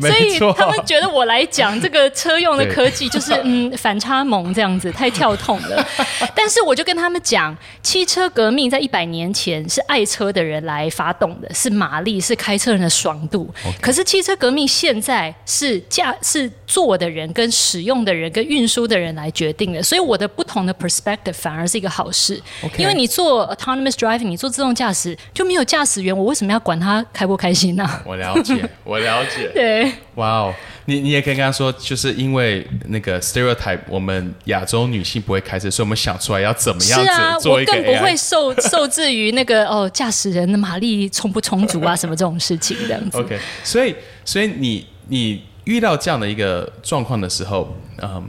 [0.00, 0.10] 所
[0.50, 5.86] 以他们觉得我来讲这个车用的科技 就是嗯反差萌这样子，太跳痛了。
[6.34, 13.48] 但是我就跟他们讲，汽车革命在一百年前是爱车的人来发动的，是马力，是开车人的爽度。
[13.80, 22.40] 可是汽车革命现在是驾是坐的人跟使用的人跟运输的人来决定的，所以我的不同的 perspective 反而是一个好事。
[22.76, 27.88] 因为你做 autonomous driving，你做自动驾驶就没有驾驶员，我为什么要管他开不开心呢？
[28.04, 29.50] 我了解，我了解。
[29.54, 30.54] 对，哇哦，
[30.86, 37.72] 你你也可以跟他说，就是因为那个 stereotype，我们亚洲女性不会开车，所以我们想出来要怎么样子做一个。
[37.72, 43.18] 我更不会受 受制于那个哦，驾驶人的马力充不充足啊，什么这种事情这样子。
[43.18, 45.42] OK，所以所以你你。
[45.64, 48.28] 遇到这样的一个状况的时候，嗯，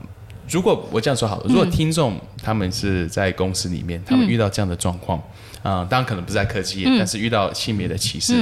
[0.51, 5.17] 如果我这样说好了，如果听众他们是在公司里面，他们遇到这样的状况，
[5.63, 8.33] 啊，当然可能不是在科技业，但是遇到性别的歧视。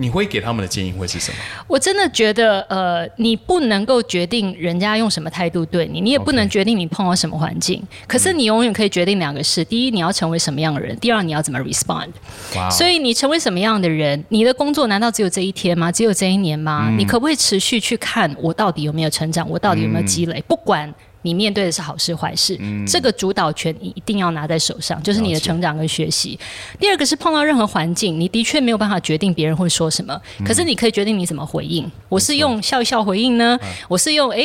[0.00, 1.38] 你会给他们的建议会是什么？
[1.66, 7.82] 我真的觉得，呃，你不能够决定人家用什么态度对你，你也不能决定你碰到什么环境。
[8.06, 12.10] 可是你永远可以决定两个事：第一，你要成为什么样的人；第二，你要怎么 respond。
[12.70, 15.90] 所以你成为什么样的人，你的工作难道只有这一天吗？
[15.90, 16.94] 只有这一年吗？
[16.96, 19.50] 你可不可以持续去看我到底有没有成长？
[19.50, 20.40] 我到底有没有积累？
[20.46, 20.94] 不管。
[21.28, 26.38] 你面对的是好事坏事，这个主导权你一定要拿在手上，就是你的成长跟学习。
[26.80, 31.88] 第二个是碰到任何环境，你的确没有办法决定别人会说什么，可是你可以决定你怎么回应。
[32.08, 34.42] 我是用笑一笑回应呢，我是用哎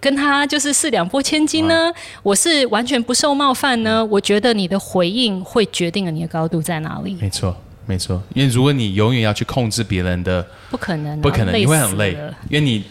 [0.00, 1.92] 跟他就是四两拨千斤呢，
[2.24, 4.04] 我是完全不受冒犯呢。
[4.06, 7.16] 我觉得你的回应会决定了你的高度在哪里。
[7.20, 12.16] 没错，没错，因为如果你永远要去控制别人的，不可能，不可能，你会很累，
[12.50, 12.82] 因为你。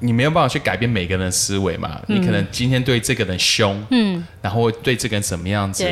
[0.00, 2.00] 你没有办法去改变每个人的思维嘛？
[2.08, 5.88] 你可能今天对这个人凶，嗯，然后对这个人什么样子，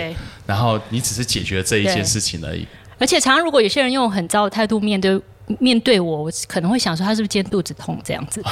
[0.47, 2.67] 然后你只是解决了这一件事情而已。
[2.99, 5.21] 而且，常常如果有些人用很糟的态度面对
[5.61, 8.43] 面对我，我可能会想说他是不是今天肚子痛这样子？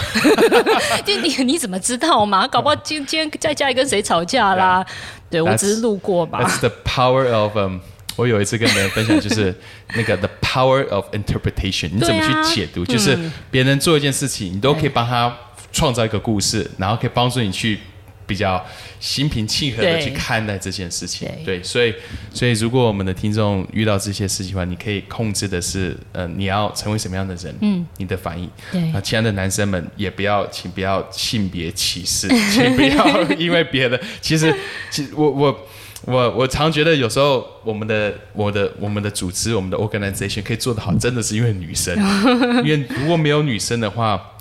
[1.04, 2.46] 就你你怎么知道嘛？
[2.46, 4.86] 搞不好今今天在家里跟谁吵架啦？
[5.28, 6.42] 对我只是路过嘛。
[6.42, 7.78] That's the power of um.
[8.14, 9.54] 我有一次跟别人分享，就是
[9.94, 12.82] 那个 the power of interpretation，你怎么去解读？
[12.82, 13.18] 就是
[13.50, 15.36] 别人做一件事情，你都可以帮他
[15.76, 17.78] 创造一个故事，然后可以帮助你去
[18.26, 18.64] 比较
[18.98, 21.28] 心平气和的去看待这件事情。
[21.44, 21.94] 对，所以
[22.32, 27.54] 所以如果我们的听众遇到这些事情的话，你可以控制的是，呃，你要成为什么样的人？
[27.60, 28.50] 嗯，你的反应。
[28.72, 34.52] 对，啊，亲爱的男生们，也不要，请不要性别歧视， 请不要因为别的，其实，
[34.90, 35.68] 其实我我。
[36.02, 41.96] 我我常觉得有时候我们的我的我们的组织我们的 organization 可以做得好，真的是因为女生，
[42.62, 44.35] 因为如果没有女生的话，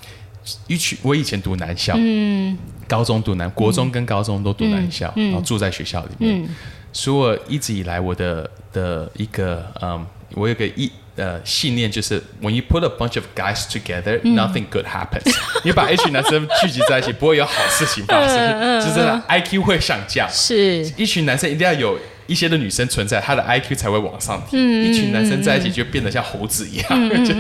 [0.68, 6.48] 一群我以前读男校，嗯，高中读男，国中跟高中都读男校，然后住在学校里面，
[6.94, 10.92] 所以我一直以来我的的一个嗯，我有个一。
[11.18, 15.34] 呃，信念就是 when you put a bunch of guys together, nothing good happens。
[15.64, 18.38] 你把一群男生聚集在一起，不会有好事情发生，
[18.84, 20.28] 就是 IQ 会上降。
[20.30, 21.98] 是，一群男生一定要有。
[22.28, 24.58] 一些的女生存在，她的 IQ 才会往上提。
[24.58, 27.34] 一群男生在一起就变得像猴子一样，就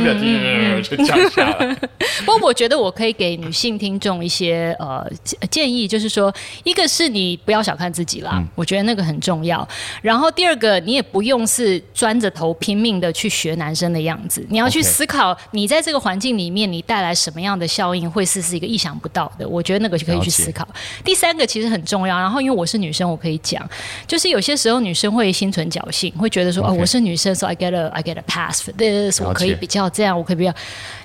[0.81, 1.75] 就降下来。
[2.25, 5.05] 不过我觉得我可以给女性听众一些呃
[5.49, 9.67] 建议，就是说，一个是你不要小看自己啦，我觉得那个很重要。
[10.01, 19.47] 然后第二个，你也不用是钻着头拼命的去学男生的样子，你要去思考，你在这个环境里面，你带来什么样的效应，会是是一个意想不到的。
[19.47, 20.67] 我觉得那个就可以去思考。
[21.03, 22.17] 第三个其实很重要。
[22.17, 23.67] 然后因为我是女生，我可以讲，
[24.07, 24.74] 就是有些时候。
[24.79, 29.21] 女生会心存侥幸，会觉得说：“哦，我是女生，so I get a I get a pass for this。
[29.21, 30.53] 我可以比较这样，我可以比较。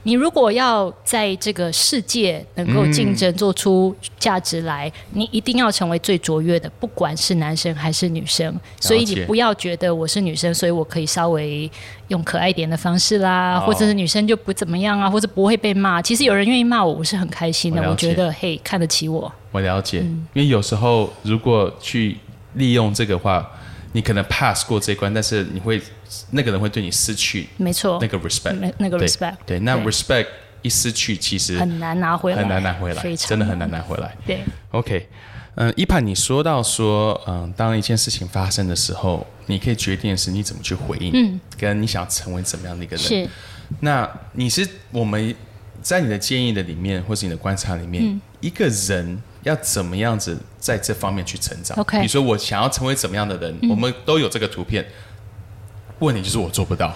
[0.03, 8.55] 你如果要在这个世界能够竞争，做出价值来，你一定要成为最卓越的，不管是男生还是女生。
[8.81, 11.71] 所以你不要觉得我是女生，所以我可以稍微
[12.09, 16.01] 用可爱一点的方式啦，或者是女生就不怎么样啊，或者不会被骂。
[16.01, 17.83] 其实有人愿意骂我，我是很开心的。
[17.91, 19.31] 我觉得嘿，看得起我。
[19.53, 22.17] 我了解，因为有时候如果去
[22.55, 23.47] 利用这个话。
[23.93, 25.81] 你可能 pass 过这一关，但是你会
[26.31, 30.27] 那个人会对你失去，没错，那个 respect，那个 respect，对，那 respect
[30.63, 34.17] 一失去，其实很难拿回来，很难拿回来，真的很难拿回来。
[34.25, 35.09] 对，OK，
[35.57, 43.05] 嗯，一盘你说到说，嗯，当一件事情发生的时候，你可以决定是你怎么去回应，嗯，跟你想成为怎么样的一个人。
[43.05, 43.29] 是，
[43.81, 45.35] 那你是我们
[45.83, 49.21] 在你的建议的里面，或是你的观察里面，一个人。
[49.43, 54.87] 要怎么样子在这方面去成长？OK，比如说我想要成为怎么样的人，我们都有这个图片。
[56.01, 56.95] 问题就是我做不到，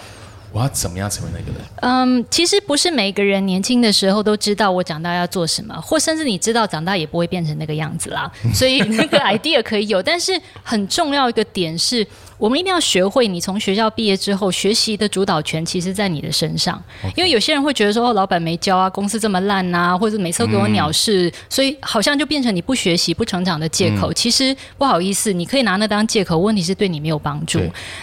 [0.55, 1.61] 我要怎么样成为那个人？
[1.81, 8.31] 嗯，其实不是每个人年轻的时候都知道我长大要做什么，或甚至你知道长大也不会变成那个样子啦。
[8.55, 10.31] 所以那个 idea 可以有，但是
[10.63, 12.07] 很重要一个点是。
[12.37, 16.77] 我们一定要学会，你从学校毕业之后，学习的主导权其实在你的身上。
[17.15, 24.11] 因为有些人会觉得说，哦，老板没教啊，公司这么烂呐，或者每次都给我鸟事，所以好像就变成你不学习、不成长的借口。
[24.11, 27.57] 其实不好意思，你可以拿那当借口，问题是对你没有帮助。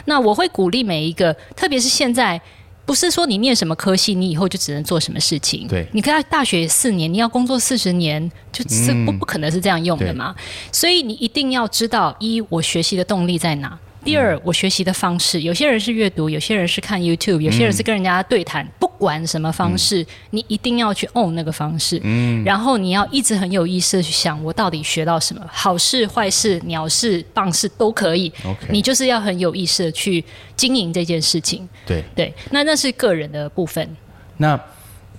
[0.06, 2.40] 那我会鼓励每一个，特别是现在。
[2.84, 5.68] 不是说你念什么科系，你以后就只能做什么事情。
[5.68, 10.34] 对，你看大学四年，你要工作四十年，就是不不可能是这样用的嘛。
[10.72, 13.78] 所以你一定要知道，一我学习的动力在哪。
[14.04, 18.66] 第二，我学习的方式，有些人是阅读，有些人是看 YouTube，有些人是跟人家对谈。
[18.78, 22.00] 不管什么方式，你一定要去 own 那个方式。
[22.04, 22.44] 嗯。
[22.44, 25.44] 然后你要一直很有意识的去想，我到底学到什么？
[25.50, 28.32] 好事、坏事、鸟事、棒事都可以。
[28.44, 28.66] OK。
[28.70, 30.24] 你就是要很有意识的去
[30.56, 31.68] 经营这件事情。
[31.84, 33.88] 对对，那那是个人的部分。
[34.36, 34.60] 那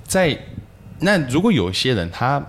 [0.06, 0.38] 在
[1.00, 2.42] 那如果有些人他，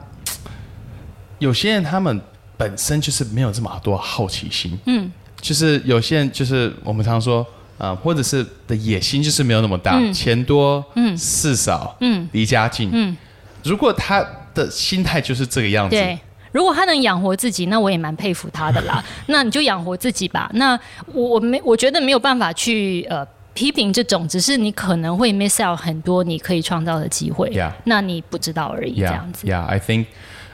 [1.39, 2.21] 有些人他们
[2.57, 4.79] 本身就是没有这么多好奇心。
[4.87, 5.11] 嗯。
[5.45, 13.15] 就是有些人，就是我们常说，啊，或者是的野心就是没有那么大，钱多，嗯，事少，嗯，离家近，嗯，
[13.63, 16.19] 如果他的心态就是这个样子，对，
[16.51, 19.05] 如果他能养活自己，那我也蛮佩服他的啦。
[19.29, 20.51] 那你就养活自己吧。
[20.55, 20.81] 那
[21.13, 23.23] 我我没我觉得没有办法去呃
[23.53, 27.51] 批评这种，只是你可能会 miss out 很多你可以创造的机会。
[27.51, 29.47] Yeah，那你不知道而已，这样子。
[29.47, 30.07] Yeah，I think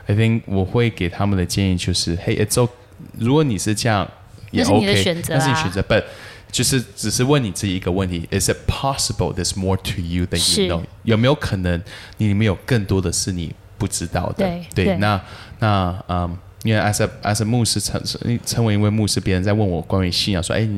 [0.08, 2.72] I think 我会给他们的建议就是，嘿，It's OK，
[3.20, 4.08] 如果你是这样。
[4.50, 4.86] 也 OK，
[5.28, 6.04] 那是你选择，But
[6.50, 10.82] 就是只是问你自己一个问题：Is it possible there's more to you than you know？
[11.04, 11.82] 有没有可能
[12.16, 14.44] 你里面有更多的是你不知道的？
[14.44, 14.96] 对对。
[14.96, 15.20] 那
[15.60, 18.02] 那嗯，因为 as a as a 牧师成
[18.44, 20.68] 成为一位牧师，别人在问我关于信仰，说哎。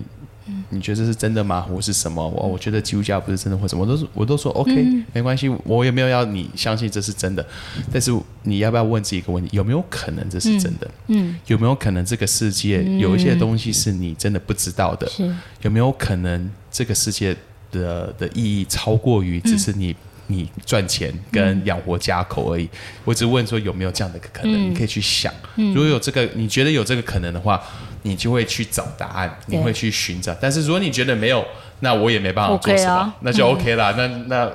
[0.70, 1.60] 你觉得这是真的吗？
[1.62, 2.26] 或是什么？
[2.26, 5.48] 我我觉得基督教不是真的，或什么，我都是我都说 OK，没关系。
[5.64, 7.44] 我也没有要你相信这是真的？
[7.92, 8.10] 但是
[8.42, 10.90] 你要不要问自己一个问题：有没有可能这是真的？
[11.08, 15.10] 嗯，有没有可能这个世界有一些东西是你真的不知道的？
[15.62, 17.36] 有没有可能这个世界
[17.70, 19.94] 的的意义超过于只是你？
[20.28, 22.66] 你赚钱跟养活家口而已，
[23.04, 27.60] 我只问说有没有这样的一个可能，你可以去想，如果有这个，你觉得有这个可能的话，
[28.02, 30.34] 你就会去找答案，你会去寻找。
[30.40, 31.44] 但是如果你觉得没有，
[31.80, 33.92] 那我也没办法做什么，那就 OK 了。
[33.96, 34.52] 那那。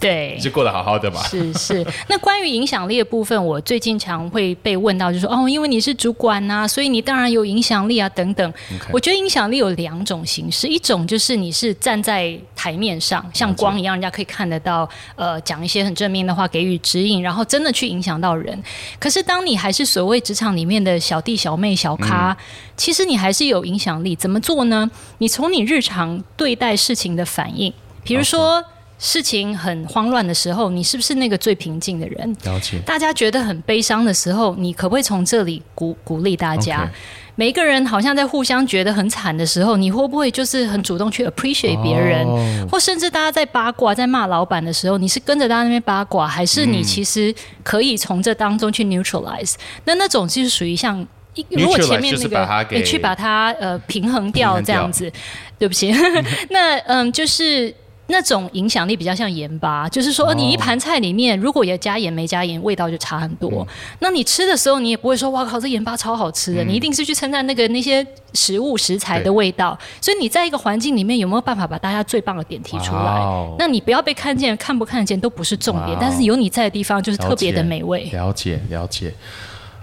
[0.00, 1.20] 对，就过得好好的嘛。
[1.24, 8.54] 是是，那关于影响力的部分，我最近常会被问到，就说哦，因为你是主管呐，所以你当然有影响力啊，等等。
[8.92, 18.62] 我觉得影响力有两种形式，一种就是你是站在台面上，像光一样，人家可以看得到，呃，讲一些很正面的话，给予指引，然后真的去影响到人。
[19.00, 22.36] 可是当你还是所谓职场里面的小弟小妹小咖，
[22.76, 24.14] 其实你还是有影响力。
[24.14, 24.88] 怎么做呢？
[25.18, 27.72] 你从你日常对待事情的反应，
[28.04, 28.64] 比如说。
[28.98, 32.36] 事情很慌乱的时候，你是不是那个最平静的人？
[32.44, 32.78] 了解。
[32.84, 36.90] 大家觉得很悲伤的时候，你可不可以从这里鼓鼓励大家？
[37.36, 42.26] 每一个人好像在互相觉得很惨的时候，你会不会就是很主动去 appreciate 别人？
[42.68, 47.32] 或甚至大家在八卦、在骂老板的时候，你是跟着大家那边八卦，还是你其实
[47.62, 49.54] 可以从这当中去 neutralize？
[49.84, 51.06] 那那种就是属于像，
[51.50, 55.08] 如果前面那个你去把它呃平衡掉这样子，
[55.56, 55.94] 对不起，
[56.50, 57.72] 那嗯就是。
[58.10, 63.66] 那种影响力比较像盐巴，就是说，你一盘菜里面如果有加盐没加盐，味道就差很多。
[63.98, 69.78] 那你吃的时候，你也不会说哇靠，这盐巴超好吃的，你一定是去称赞那个那些食物食材的味道。
[70.00, 73.22] 所以你在一个环境里面有没有办法把大家最棒的点提出来？
[73.58, 78.04] 那你不要被看见，看不看见都不是重点，但是有你在的地方就是特别的美味。
[78.04, 79.12] 了解了解，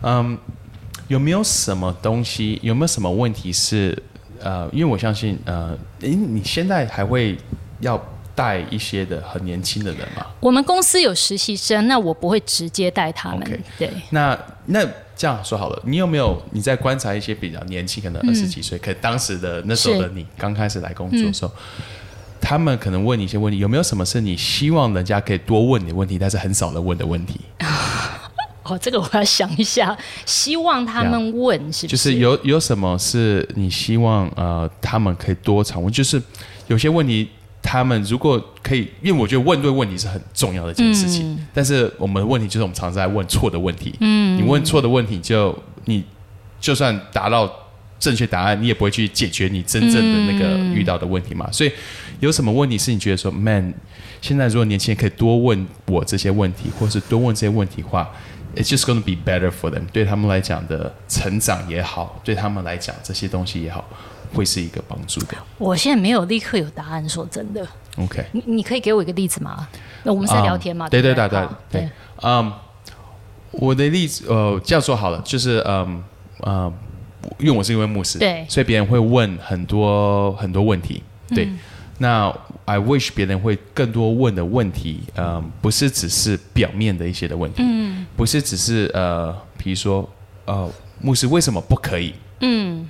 [0.01, 0.35] 嗯，
[1.07, 2.57] 有没有什么东西？
[2.63, 3.95] 有没有什么问题是
[4.41, 4.67] 呃？
[4.73, 7.37] 因为我相信呃，诶，你现在还会
[7.81, 8.03] 要。
[8.35, 10.25] 带一些的很年轻的人嘛？
[10.41, 13.63] 我们公司有实习生，那我不会直接带他们。
[13.79, 21.51] 对，那那这样说好了，你有没有你在观察一些比较年轻，可能二十几岁，可当时的那时候的你刚开始来工作的时候，
[22.41, 27.39] 他们可能问你一些问题，有没有什么是你希望人家可以多问你问题，但是很少人问的问题？
[28.63, 36.21] 哦，这个我要想一下，希望他们问是就是有有什么是你希望呃他们可以多常问，就是
[36.67, 37.29] 有些问题。
[37.65, 41.35] 他们如果可以，因为我觉得问对问题是很重要的一件事情。
[41.51, 43.95] 但是我们的问题就是我们常常在问错的问题。
[43.99, 46.03] 嗯，你问错的问题，就你
[46.61, 47.51] 就算达到
[47.99, 51.49] 正确答案，你也不会去解决你真正的那个遇到的问题嘛。
[51.51, 51.71] 所以
[52.19, 53.73] 有什么问题是你觉得说，man，
[54.21, 58.09] 现在如果年轻人可以多问我这些问题，或是多问这些问题的话
[58.55, 59.81] ，it's just going to be better for them。
[59.91, 63.83] 对他们来讲的成长也好，对他们来讲这些东西也好。
[64.35, 65.35] 会是一个帮助的？
[65.57, 67.65] 我现在没有立刻有答案，说真的。
[67.97, 69.67] OK，你你可以给我一个例子吗？
[70.03, 70.89] 那我们在聊天嘛？
[70.89, 71.89] 对对对对对。
[72.21, 72.51] 嗯，
[73.51, 76.03] 我的例子呃这样说好了，就是嗯
[76.45, 76.73] 嗯，
[77.39, 81.49] 因为我是一位牧师，对，所以别人会问很多很多问题，对。
[81.97, 82.27] 那
[82.65, 90.09] I wish 别人会更多问的问题，嗯，不是只是表面的一些的问题，嗯，不是只是呃，比如说
[90.43, 90.69] 呃，
[90.99, 92.13] 牧师为什么不可以？
[92.41, 92.85] 嗯，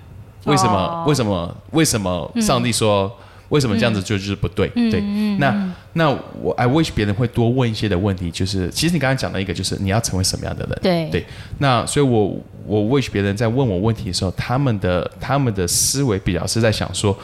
[0.46, 1.04] 为什么？
[1.08, 1.58] 为什么？
[1.72, 2.32] 为什么？
[2.42, 3.12] 上帝说
[3.50, 4.68] 为什么这样子就就是不对？
[4.70, 5.02] 对，
[5.40, 6.10] 那那
[6.42, 10.80] 我 I wish 别人会多问一些的问题，就是其实你刚才讲了一个，就是你要成为什么样的人？
[10.82, 11.26] 对对。
[11.60, 12.36] 那所以我
[12.66, 17.18] 我 wish 别人在问我问题的时候，他们的他们的思维比较是在想说。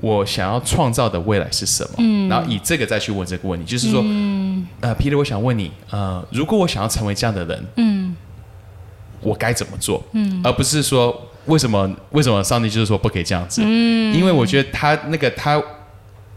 [0.00, 1.90] 我想要创造的未来是什么？
[1.98, 4.00] 嗯，然后以这个再去问这个问题，就是说，
[4.80, 8.14] 呃，Peter，我想问你，呃，如果我想要成为这样的人，嗯，
[9.20, 10.00] 我该怎么做？
[10.12, 13.60] 嗯，而不是说为什么为什么上帝就是说不可以这样子？
[13.64, 15.60] 嗯，因为我觉得他那个他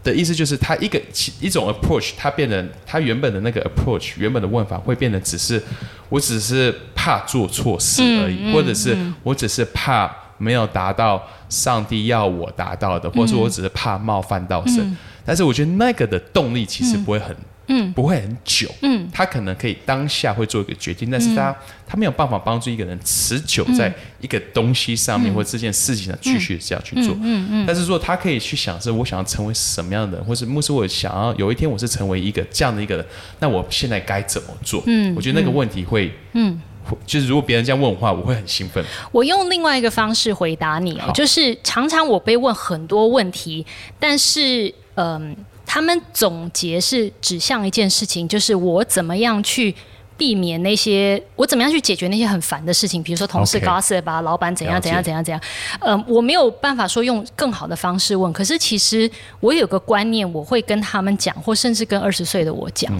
[0.02, 1.00] 的意思就是他一个
[1.40, 5.62] 一种 approach，他变得他原本的那个 approach，原本的问法会变得只是
[6.08, 10.10] 我只是怕做错事而已，或者是我只是怕。
[10.38, 17.36] 没有达到上帝要我达到的，或者说我只是怕冒犯到神，但是我觉得那个的动力其实不会很，
[17.74, 21.54] 嗯，不会很久，嗯，他可能可以当下会做一个决定，但是他
[21.86, 33.06] 他没有办法帮助一个人持久在一个东西上面或这件事情上继续这样去做，嗯嗯，但是说他可以去想是，我想要成为什么样的人，或是牧师，我想要有一天我是成为一个这样的一个人，
[33.40, 34.82] 那我现在该怎么做？
[34.86, 36.60] 嗯，我觉得那个问题会，嗯。
[37.06, 38.84] 就是如果别人这样问我话，我会很兴奋。
[39.12, 43.64] 我用另外一个方式回答你哦，就是常常我被问很多问题，
[44.00, 45.34] 但是嗯，
[45.72, 49.74] 他们总结是指向一件事情，就是我怎么样去。
[50.14, 55.40] 避免那些我怎么样去解决那些很烦的事情，比如说同事 gossip 啊，老板怎样怎样怎样怎样，
[55.80, 58.32] 呃，我没有办法说用更好的方式问。
[58.32, 59.10] 可是其实
[59.40, 62.92] 我有个观念，我会跟他们讲，或甚至跟二十岁的我讲。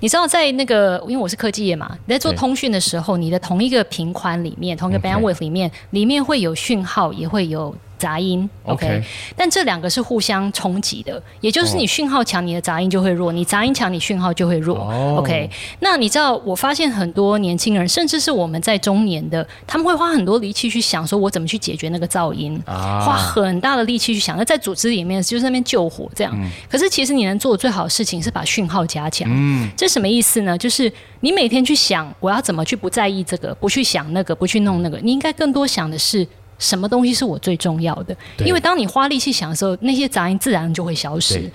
[0.00, 7.74] 你知道，在那个因为我是科技业嘛，你在做通讯的时候，你的同一个频宽里面，同一个 bandwidth 里面，里面会有讯号，也会有。
[7.98, 9.02] 杂音，OK，
[9.36, 14.76] 但这两个是互相冲击的，也就是你讯号强，你的杂音就会弱；你杂音强，你讯号就会弱
[15.18, 15.50] ，OK。
[15.80, 24.36] 那你知道，我发现很多年轻人，甚至是我们在中年的，他们会花很多力气去想，说我怎么去解决那个噪音，花很大的力气去想。
[24.36, 26.50] 那在组织里面，就是那边救火这样。
[26.70, 29.26] 可是其实你能做的最好的事情是把讯号加强。
[29.30, 30.56] 嗯，这什么意思呢？
[30.58, 34.98] 就是你每天去想，我要怎么去不在意这个，不去想那个，不去弄那个。
[35.02, 36.26] 你应该更多想的是。
[36.58, 38.16] 什么东西是我最重要的？
[38.38, 41.50] 因为当你花力气想的时候，那些杂音自然就会消失。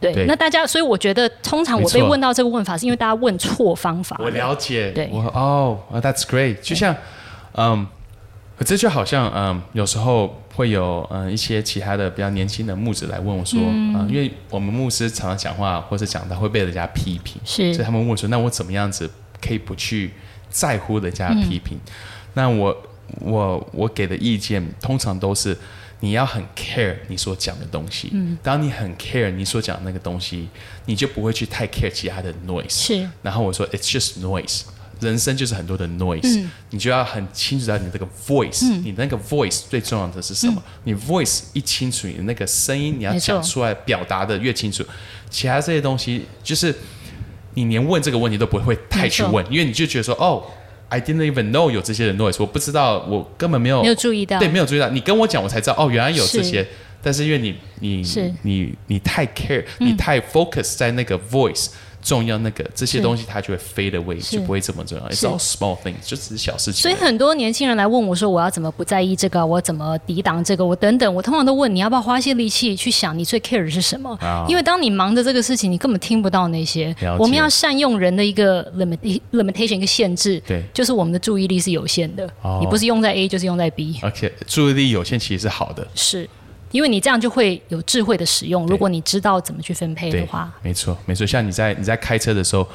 [0.00, 4.16] 对，那大家，所以我觉得，通常我被问到这个问法，是因为大家问错方法。
[4.18, 4.90] 我了解。
[4.92, 6.56] 对，我哦，That's great。
[6.62, 6.96] 就像，
[7.52, 7.86] 嗯，
[8.64, 20.12] 这就好像，嗯，有时候会有，嗯，一些其他的比较年轻的牧者来问我说，嗯，因为我们牧师常常讲话或者讲到会被人家批评，是，所以他们问我说，那我怎么样子可以不去
[20.48, 21.78] 在乎人家的批评？
[22.32, 22.74] 那我。
[23.20, 25.56] 我我给的意见通常都是
[26.00, 28.10] 你要很 care 你所讲的东西。
[28.12, 30.48] 嗯，当你很 care 你所讲的那个东西，
[30.86, 32.70] 你就不会去太 care 其他的 noise。
[32.70, 33.08] 是。
[33.22, 34.62] 然后我说 it's just noise，
[35.00, 36.40] 人生就是很多的 noise。
[36.40, 36.50] 嗯。
[36.70, 40.62] 你就要很清楚到你这个 voice，你那个 voice 最重要的是什么？
[40.84, 44.84] 你 voice 一清楚，你那个声音你要讲出来表达的越清楚，
[45.28, 46.74] 其他这些东西就是
[47.54, 50.42] 你连问这个问题都不会太去问，因为你就觉得说哦。
[50.90, 54.88] I didn't even know 有这些的 noise，我不知道，我根本没有没有注意到，对，没有注意到。
[54.90, 56.66] 你跟我讲，我才知道，哦，原来有这些。
[57.02, 58.04] 但是因为你你
[58.42, 61.68] 你你太 care，你太 focus 在那个 voice。
[62.02, 65.08] 重要那个这些东西，它就会飞的位置就不会这么重要。
[65.08, 66.82] It's all small things，就只是小事情。
[66.82, 69.44] 所以很多年轻人来问我说：“我要怎么不在意这个？
[69.44, 70.64] 我怎么抵挡这个？
[70.64, 74.18] 我等等。”我通常都问你要不要花些力气去想你最 care 的是什么？
[74.48, 76.94] 因为当你忙着这个事情，你根本听不到那些。
[77.18, 82.28] 我们要善用人的一个 limit limitation 一个限制，对，就是我们的注意力是有限的。
[82.60, 83.98] 你不是用在 A 就是用在 B。
[84.02, 85.86] 而且注意力有限其实是好的。
[85.94, 86.28] 是。
[86.70, 91.26] 因为你这样就会有智慧的使用，如果你知道怎么去分配的话，没错，没错。
[91.26, 92.66] 像你在你在开车的时候，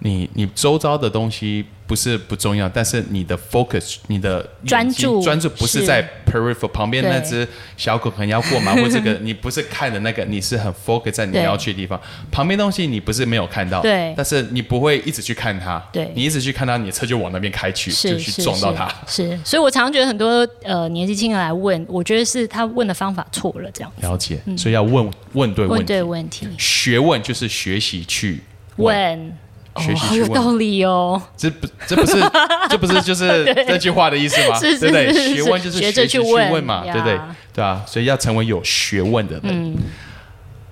[0.00, 1.66] 你你周遭的东西。
[1.88, 12.00] 不是不重要，但是你的 focus，你的专注专注不是在 peripheral 旁边那只小狗可能要过马 路这个你不是看的那个，你是很 focus 在你要去的地方。
[12.32, 18.92] 旁边东西你不是没有看到，对，但是你不会一直去看它，对，你一直去看它，你的车就往那边开去，就去撞到它。
[19.06, 23.92] 是，所以我常常觉得很多呃年纪轻人来问，我觉得是他问的方法错了，这样。
[24.00, 28.40] 了解，所以要问问对问对问题，学问就是学习去
[28.74, 29.32] 问。
[29.78, 30.30] 学习去问。
[30.30, 31.20] 有道理哦。
[31.36, 32.20] 这不，这不是，
[32.70, 34.58] 这不是就是这句话的意思吗？
[34.60, 35.34] 对不对？
[35.34, 37.18] 学问就是学着去问嘛，对不对？
[37.52, 39.42] 对啊，所以要成为有学问的人。
[39.44, 39.76] 嗯。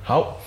[0.02, 0.38] 好。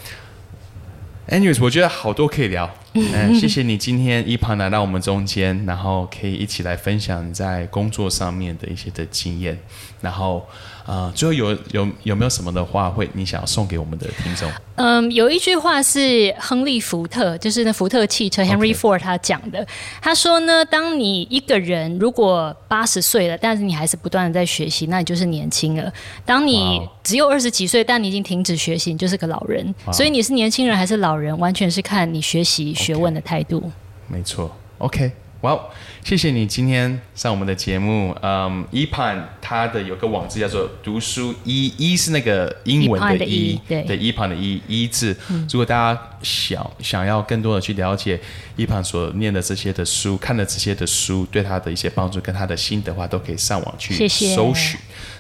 [1.30, 2.70] Anyways，我觉得好多可以聊。
[3.14, 9.58] 嗯，谢谢你今天一旁来到我们中间，然后可以一起来分享在工作上面的一些的经验，
[10.02, 10.46] 然后。
[10.88, 14.50] 啊，最后有有有没有什么的话会你想要送给我们的听众？
[14.76, 19.68] 嗯，有一句话是亨利福特，就是那福特汽车 Henry Ford 他讲的。
[20.02, 25.92] 他说呢，当你一个人如果八十岁了，但是你还是不断的在学习，那你就是年轻了；
[26.26, 29.76] 当你只有二十几岁，但你已经停止学习，你就是个老人。
[29.92, 33.70] 所以你是年轻人还是老人，完全是看你学习学问的态度。
[34.08, 35.12] 没错，OK。
[35.42, 35.60] 哇，
[36.04, 38.16] 谢谢你今天上我们的节目。
[38.24, 45.16] 嗯，一盘它的有个网址叫做“读书一”，一是那个英文的“一”，对，一盘的“一”一字。
[45.52, 48.20] 如果大家想想要更多的去了解
[48.56, 54.80] 一盘所念的这些的书，看的这些的书，对他的一些帮助跟他的心得话，都可以上网去搜寻。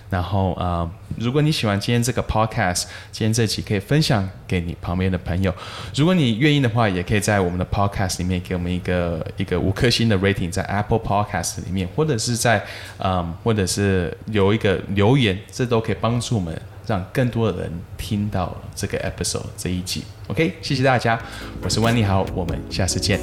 [0.09, 5.53] 然后啊，如果你喜欢今天这个 podcast，今天这集可以分享给你旁边的朋友。
[5.95, 12.63] 如果你愿意的话，也可以在我们的 podcast 里面给我们一个一个五颗星的 rating，在 Apple Podcast 里面，或者是在
[12.99, 20.05] 嗯，或者是留一个留言，这都可以帮助我们让更多的人听到这个 episode 这一集。
[20.27, 21.19] OK，谢谢大家，
[21.61, 23.19] 我是万你豪，我们下次见。